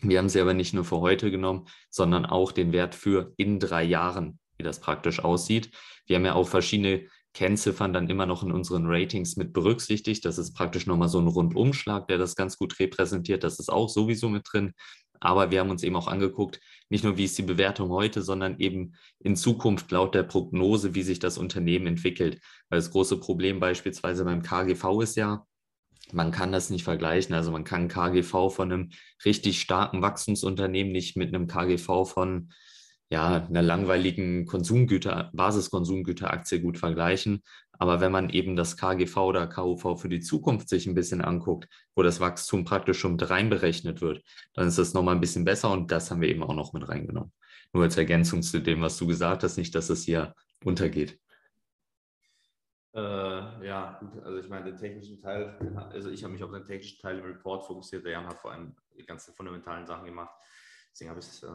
Wir 0.00 0.16
haben 0.16 0.30
sie 0.30 0.40
aber 0.40 0.54
nicht 0.54 0.72
nur 0.72 0.84
für 0.84 1.00
heute 1.00 1.30
genommen, 1.30 1.66
sondern 1.90 2.24
auch 2.24 2.50
den 2.50 2.72
Wert 2.72 2.94
für 2.94 3.34
in 3.36 3.58
drei 3.58 3.84
Jahren, 3.84 4.38
wie 4.56 4.62
das 4.62 4.80
praktisch 4.80 5.22
aussieht. 5.22 5.70
Wir 6.06 6.16
haben 6.16 6.24
ja 6.24 6.32
auch 6.32 6.48
verschiedene 6.48 7.08
Kennziffern 7.32 7.92
dann 7.92 8.08
immer 8.08 8.26
noch 8.26 8.42
in 8.42 8.52
unseren 8.52 8.86
Ratings 8.86 9.36
mit 9.36 9.52
berücksichtigt. 9.52 10.24
Das 10.24 10.38
ist 10.38 10.52
praktisch 10.54 10.86
nochmal 10.86 11.08
so 11.08 11.20
ein 11.20 11.28
Rundumschlag, 11.28 12.08
der 12.08 12.18
das 12.18 12.34
ganz 12.34 12.58
gut 12.58 12.78
repräsentiert. 12.80 13.44
Das 13.44 13.58
ist 13.58 13.70
auch 13.70 13.88
sowieso 13.88 14.28
mit 14.28 14.46
drin. 14.50 14.72
Aber 15.20 15.50
wir 15.50 15.60
haben 15.60 15.70
uns 15.70 15.82
eben 15.82 15.96
auch 15.96 16.08
angeguckt, 16.08 16.60
nicht 16.88 17.04
nur 17.04 17.18
wie 17.18 17.24
ist 17.24 17.36
die 17.36 17.42
Bewertung 17.42 17.90
heute, 17.90 18.22
sondern 18.22 18.58
eben 18.58 18.94
in 19.18 19.36
Zukunft 19.36 19.90
laut 19.90 20.14
der 20.14 20.22
Prognose, 20.22 20.94
wie 20.94 21.02
sich 21.02 21.18
das 21.18 21.36
Unternehmen 21.36 21.86
entwickelt. 21.86 22.40
Weil 22.70 22.78
das 22.78 22.90
große 22.90 23.20
Problem 23.20 23.60
beispielsweise 23.60 24.24
beim 24.24 24.42
KGV 24.42 25.02
ist 25.02 25.16
ja, 25.16 25.46
man 26.12 26.32
kann 26.32 26.52
das 26.52 26.70
nicht 26.70 26.84
vergleichen. 26.84 27.34
Also 27.34 27.50
man 27.52 27.64
kann 27.64 27.88
KGV 27.88 28.50
von 28.50 28.72
einem 28.72 28.90
richtig 29.24 29.60
starken 29.60 30.02
Wachstumsunternehmen 30.02 30.92
nicht 30.92 31.16
mit 31.16 31.34
einem 31.34 31.46
KGV 31.46 32.04
von 32.06 32.52
ja, 33.10 33.44
einer 33.44 33.62
langweiligen 33.62 34.46
Konsumgüter, 34.46 35.30
Basiskonsumgüteraktie 35.34 36.60
gut 36.60 36.78
vergleichen. 36.78 37.42
Aber 37.72 38.00
wenn 38.00 38.12
man 38.12 38.30
eben 38.30 38.56
das 38.56 38.76
KGV 38.76 39.16
oder 39.16 39.46
KUV 39.48 40.00
für 40.00 40.08
die 40.08 40.20
Zukunft 40.20 40.68
sich 40.68 40.86
ein 40.86 40.94
bisschen 40.94 41.20
anguckt, 41.20 41.68
wo 41.96 42.02
das 42.02 42.20
Wachstum 42.20 42.64
praktisch 42.64 42.98
schon 43.00 43.12
mit 43.12 43.28
reinberechnet 43.28 44.00
wird, 44.00 44.22
dann 44.54 44.68
ist 44.68 44.78
das 44.78 44.94
nochmal 44.94 45.16
ein 45.16 45.20
bisschen 45.20 45.44
besser 45.44 45.72
und 45.72 45.90
das 45.90 46.10
haben 46.10 46.20
wir 46.20 46.28
eben 46.28 46.42
auch 46.44 46.54
noch 46.54 46.72
mit 46.72 46.88
reingenommen. 46.88 47.32
Nur 47.72 47.82
als 47.82 47.96
Ergänzung 47.96 48.42
zu 48.42 48.60
dem, 48.60 48.80
was 48.80 48.96
du 48.96 49.06
gesagt 49.06 49.42
hast, 49.42 49.56
nicht, 49.56 49.74
dass 49.74 49.90
es 49.90 50.04
hier 50.04 50.34
untergeht. 50.64 51.18
Äh, 52.92 53.66
ja, 53.66 53.98
gut, 54.00 54.22
also 54.24 54.38
ich 54.38 54.48
meine, 54.48 54.66
den 54.66 54.76
technischen 54.76 55.20
Teil, 55.20 55.56
also 55.92 56.10
ich 56.10 56.22
habe 56.22 56.32
mich 56.32 56.42
auf 56.42 56.50
den 56.52 56.64
technischen 56.64 57.00
Teil 57.00 57.18
im 57.18 57.24
Report 57.24 57.64
fokussiert, 57.64 58.04
der 58.04 58.12
Jan 58.12 58.26
hat 58.26 58.38
vor 58.38 58.52
allem 58.52 58.76
die 58.96 59.06
ganzen 59.06 59.34
fundamentalen 59.34 59.86
Sachen 59.86 60.06
gemacht. 60.06 60.34
Deswegen 60.92 61.10
habe 61.10 61.20
ich 61.20 61.26
es 61.26 61.42
äh, 61.42 61.48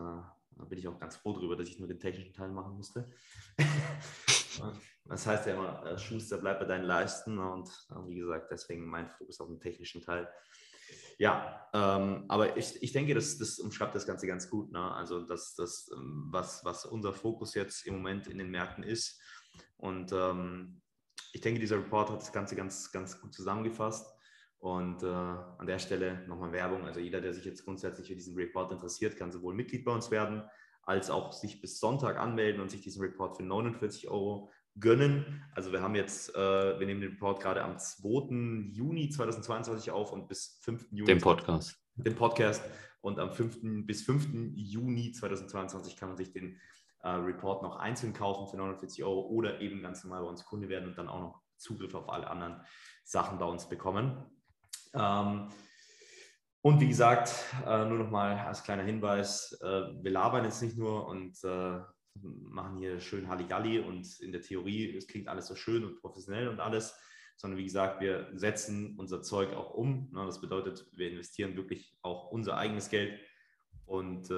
da 0.58 0.66
bin 0.66 0.80
ich 0.80 0.88
auch 0.88 1.00
ganz 1.00 1.16
froh 1.18 1.34
darüber, 1.34 1.56
dass 1.56 1.68
ich 1.68 1.80
nur 1.80 1.88
den 1.88 2.00
technischen 2.00 2.34
Teil 2.34 2.50
machen 2.50 2.76
musste. 2.76 3.10
das 5.06 5.28
heißt 5.28 5.48
ja 5.48 5.54
immer, 5.54 5.86
äh, 5.86 5.98
Schuster 5.98 6.38
bleibt 6.38 6.60
bei 6.62 6.66
deinen 6.66 6.86
Leisten 6.86 7.38
und 7.38 7.68
äh, 7.92 8.08
wie 8.08 8.16
gesagt, 8.16 8.52
deswegen 8.52 8.86
mein 8.86 9.10
Fokus 9.10 9.40
auf 9.40 9.48
den 9.48 9.60
technischen 9.60 10.02
Teil. 10.02 10.30
Ja, 11.18 11.70
ähm, 11.74 12.26
aber 12.28 12.58
ich, 12.58 12.82
ich 12.82 12.92
denke, 12.92 13.14
das, 13.14 13.38
das 13.38 13.60
umschreibt 13.60 13.96
das 13.96 14.06
Ganze 14.06 14.28
ganz 14.28 14.50
gut. 14.50 14.72
Ne? 14.72 14.92
Also 14.94 15.22
das, 15.22 15.56
das 15.56 15.90
ähm, 15.96 16.28
was, 16.30 16.64
was 16.66 16.86
unser 16.86 17.14
Fokus 17.14 17.54
jetzt 17.54 17.86
im 17.86 17.96
Moment 17.96 18.28
in 18.28 18.38
den 18.38 18.50
Märkten 18.50 18.84
ist. 18.84 19.20
Und 19.78 20.12
ähm, 20.12 20.82
ich 21.34 21.42
denke, 21.42 21.60
dieser 21.60 21.78
Report 21.78 22.10
hat 22.10 22.22
das 22.22 22.32
Ganze 22.32 22.56
ganz, 22.56 22.92
ganz 22.92 23.20
gut 23.20 23.34
zusammengefasst. 23.34 24.15
Und 24.60 25.04
äh, 25.04 25.08
an 25.08 25.68
der 25.68 25.80
Stelle 25.80 26.26
nochmal 26.28 26.52
Werbung. 26.52 26.86
Also 26.86 27.00
jeder, 27.00 27.22
der 27.22 27.34
sich 27.34 27.46
jetzt 27.46 27.66
grundsätzlich 27.66 28.08
für 28.08 28.16
diesen 28.16 28.36
Report 28.36 28.72
interessiert, 28.72 29.18
kann 29.18 29.32
sowohl 29.32 29.54
Mitglied 29.54 29.86
bei 29.86 29.92
uns 29.92 30.10
werden, 30.10 30.44
als 30.84 31.10
auch 31.10 31.34
sich 31.34 31.62
bis 31.62 31.80
Sonntag 31.80 32.18
anmelden 32.18 32.62
und 32.62 32.72
sich 32.72 32.82
diesen 32.82 33.02
Report 33.02 33.38
für 33.38 33.44
49 33.44 34.10
Euro 34.10 34.52
gönnen. 34.80 35.44
Also 35.54 35.72
wir 35.72 35.82
haben 35.82 35.96
jetzt, 35.96 36.36
äh, 36.36 36.80
wir 36.80 36.86
nehmen 36.86 37.02
den 37.02 37.12
Report 37.12 37.42
gerade 37.42 37.64
am 37.64 37.78
2. 37.78 38.72
Juni 38.72 39.10
2022 39.10 39.92
auf 39.92 40.12
und 40.12 40.28
bis 40.28 40.60
5. 40.62 40.88
Juni. 40.92 41.06
Den 41.06 41.22
Podcast. 41.22 41.78
Den 41.96 42.16
Podcast. 42.16 42.64
Und 43.02 43.20
am 43.20 43.32
5. 43.32 43.86
bis 43.86 44.04
5. 44.04 44.54
Juni 44.56 45.12
2022 45.12 45.96
kann 45.96 46.10
man 46.10 46.18
sich 46.18 46.32
den 46.32 46.60
äh, 47.04 47.10
Report 47.10 47.62
noch 47.62 47.78
einzeln 47.78 48.14
kaufen 48.14 48.48
für 48.48 48.58
49 48.58 49.04
Euro 49.04 49.28
oder 49.28 49.62
eben 49.62 49.82
ganz 49.82 50.04
normal 50.04 50.24
bei 50.24 50.30
uns 50.30 50.44
Kunde 50.44 50.70
werden 50.70 50.90
und 50.90 50.98
dann 50.98 51.08
auch 51.08 51.22
noch 51.22 51.42
Zugriff 51.58 51.94
auf 51.96 52.10
alle 52.10 52.30
anderen 52.30 52.62
Sachen 53.04 53.38
bei 53.38 53.46
uns 53.46 53.70
bekommen. 53.70 54.26
Ähm, 54.96 55.50
und 56.62 56.80
wie 56.80 56.88
gesagt, 56.88 57.32
äh, 57.66 57.86
nur 57.86 58.00
nochmal 58.00 58.40
als 58.40 58.64
kleiner 58.64 58.84
Hinweis, 58.84 59.54
äh, 59.62 60.04
wir 60.04 60.12
labern 60.12 60.46
jetzt 60.46 60.62
nicht 60.62 60.78
nur 60.78 61.08
und 61.08 61.38
äh, 61.44 61.80
machen 62.22 62.78
hier 62.80 63.00
schön 63.00 63.28
Halligalli 63.28 63.80
und 63.80 64.20
in 64.22 64.32
der 64.32 64.42
Theorie, 64.42 64.96
es 64.96 65.08
klingt 65.08 65.28
alles 65.28 65.48
so 65.48 65.56
schön 65.56 65.84
und 65.84 66.02
professionell 66.02 66.48
und 66.48 66.60
alles, 66.60 66.98
sondern 67.36 67.60
wie 67.60 67.66
gesagt, 67.66 68.02
wir 68.02 68.30
setzen 68.34 68.98
unser 68.98 69.22
Zeug 69.22 69.54
auch 69.54 69.74
um. 69.74 70.10
Ne? 70.12 70.26
Das 70.26 70.42
bedeutet, 70.42 70.88
wir 70.94 71.12
investieren 71.12 71.56
wirklich 71.56 71.98
auch 72.02 72.32
unser 72.32 72.58
eigenes 72.58 72.90
Geld 72.90 73.20
und 73.86 74.30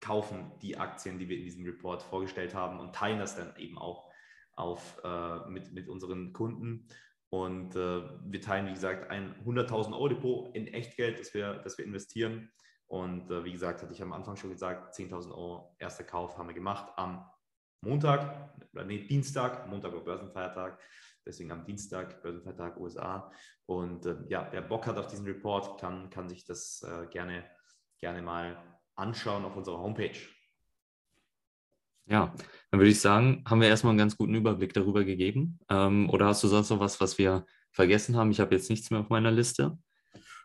kaufen 0.00 0.52
die 0.62 0.76
Aktien, 0.76 1.18
die 1.18 1.28
wir 1.28 1.38
in 1.38 1.44
diesem 1.44 1.64
Report 1.64 2.02
vorgestellt 2.02 2.54
haben 2.54 2.80
und 2.80 2.94
teilen 2.94 3.18
das 3.18 3.36
dann 3.36 3.54
eben 3.56 3.78
auch 3.78 4.10
auf, 4.54 5.00
äh, 5.04 5.48
mit, 5.48 5.72
mit 5.72 5.88
unseren 5.88 6.32
Kunden. 6.32 6.88
Und 7.30 7.76
äh, 7.76 8.02
wir 8.24 8.40
teilen, 8.40 8.66
wie 8.66 8.72
gesagt, 8.74 9.10
ein 9.10 9.34
100.000 9.44 9.92
Euro 9.92 10.08
Depot 10.08 10.54
in 10.54 10.66
Echtgeld, 10.68 11.20
das 11.20 11.34
wir, 11.34 11.54
das 11.54 11.76
wir 11.76 11.84
investieren. 11.84 12.50
Und 12.86 13.30
äh, 13.30 13.44
wie 13.44 13.52
gesagt, 13.52 13.82
hatte 13.82 13.92
ich 13.92 14.02
am 14.02 14.12
Anfang 14.12 14.36
schon 14.36 14.50
gesagt, 14.50 14.94
10.000 14.94 15.30
Euro 15.30 15.76
erster 15.78 16.04
Kauf 16.04 16.38
haben 16.38 16.48
wir 16.48 16.54
gemacht 16.54 16.90
am 16.96 17.28
Montag, 17.82 18.56
oder 18.72 18.84
nee, 18.84 19.06
Dienstag, 19.06 19.68
Montag 19.68 19.92
war 19.92 20.00
Börsenfeiertag, 20.00 20.80
deswegen 21.24 21.52
am 21.52 21.64
Dienstag, 21.64 22.22
Börsenfeiertag 22.22 22.80
USA. 22.80 23.30
Und 23.66 24.06
äh, 24.06 24.16
ja, 24.28 24.48
wer 24.50 24.62
Bock 24.62 24.86
hat 24.86 24.96
auf 24.96 25.06
diesen 25.06 25.26
Report, 25.26 25.78
kann, 25.78 26.10
kann 26.10 26.28
sich 26.28 26.44
das 26.44 26.82
äh, 26.82 27.06
gerne, 27.08 27.44
gerne 28.00 28.22
mal 28.22 28.56
anschauen 28.96 29.44
auf 29.44 29.54
unserer 29.54 29.78
Homepage. 29.78 30.18
Ja, 32.08 32.34
dann 32.70 32.80
würde 32.80 32.90
ich 32.90 33.00
sagen, 33.00 33.44
haben 33.46 33.60
wir 33.60 33.68
erstmal 33.68 33.90
einen 33.90 33.98
ganz 33.98 34.16
guten 34.16 34.34
Überblick 34.34 34.72
darüber 34.72 35.04
gegeben. 35.04 35.58
Ähm, 35.68 36.08
oder 36.10 36.26
hast 36.26 36.42
du 36.42 36.48
sonst 36.48 36.70
noch 36.70 36.80
was, 36.80 37.00
was 37.00 37.18
wir 37.18 37.46
vergessen 37.70 38.16
haben? 38.16 38.30
Ich 38.30 38.40
habe 38.40 38.54
jetzt 38.54 38.70
nichts 38.70 38.90
mehr 38.90 39.00
auf 39.00 39.08
meiner 39.08 39.30
Liste. 39.30 39.78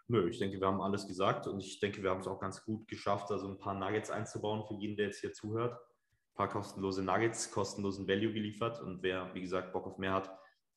Nö, 0.07 0.29
ich 0.29 0.39
denke, 0.39 0.59
wir 0.59 0.67
haben 0.67 0.81
alles 0.81 1.07
gesagt 1.07 1.47
und 1.47 1.61
ich 1.61 1.79
denke, 1.79 2.03
wir 2.03 2.09
haben 2.09 2.19
es 2.19 2.27
auch 2.27 2.39
ganz 2.39 2.63
gut 2.63 2.87
geschafft, 2.87 3.29
da 3.29 3.37
so 3.37 3.47
ein 3.47 3.57
paar 3.57 3.73
Nuggets 3.73 4.09
einzubauen 4.09 4.65
für 4.67 4.75
jeden, 4.75 4.97
der 4.97 5.07
jetzt 5.07 5.21
hier 5.21 5.31
zuhört. 5.31 5.73
Ein 5.73 6.35
paar 6.35 6.49
kostenlose 6.49 7.03
Nuggets, 7.03 7.51
kostenlosen 7.51 8.07
Value 8.07 8.33
geliefert 8.33 8.81
und 8.81 9.01
wer, 9.01 9.33
wie 9.33 9.41
gesagt, 9.41 9.71
Bock 9.71 9.87
auf 9.87 9.97
mehr 9.97 10.13
hat, 10.13 10.29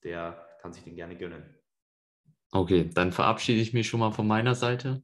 der 0.04 0.46
kann 0.62 0.72
sich 0.72 0.84
den 0.84 0.94
gerne 0.94 1.16
gönnen. 1.16 1.56
Okay, 2.52 2.88
dann 2.94 3.10
verabschiede 3.10 3.60
ich 3.60 3.72
mich 3.72 3.88
schon 3.88 4.00
mal 4.00 4.12
von 4.12 4.26
meiner 4.26 4.54
Seite. 4.54 5.02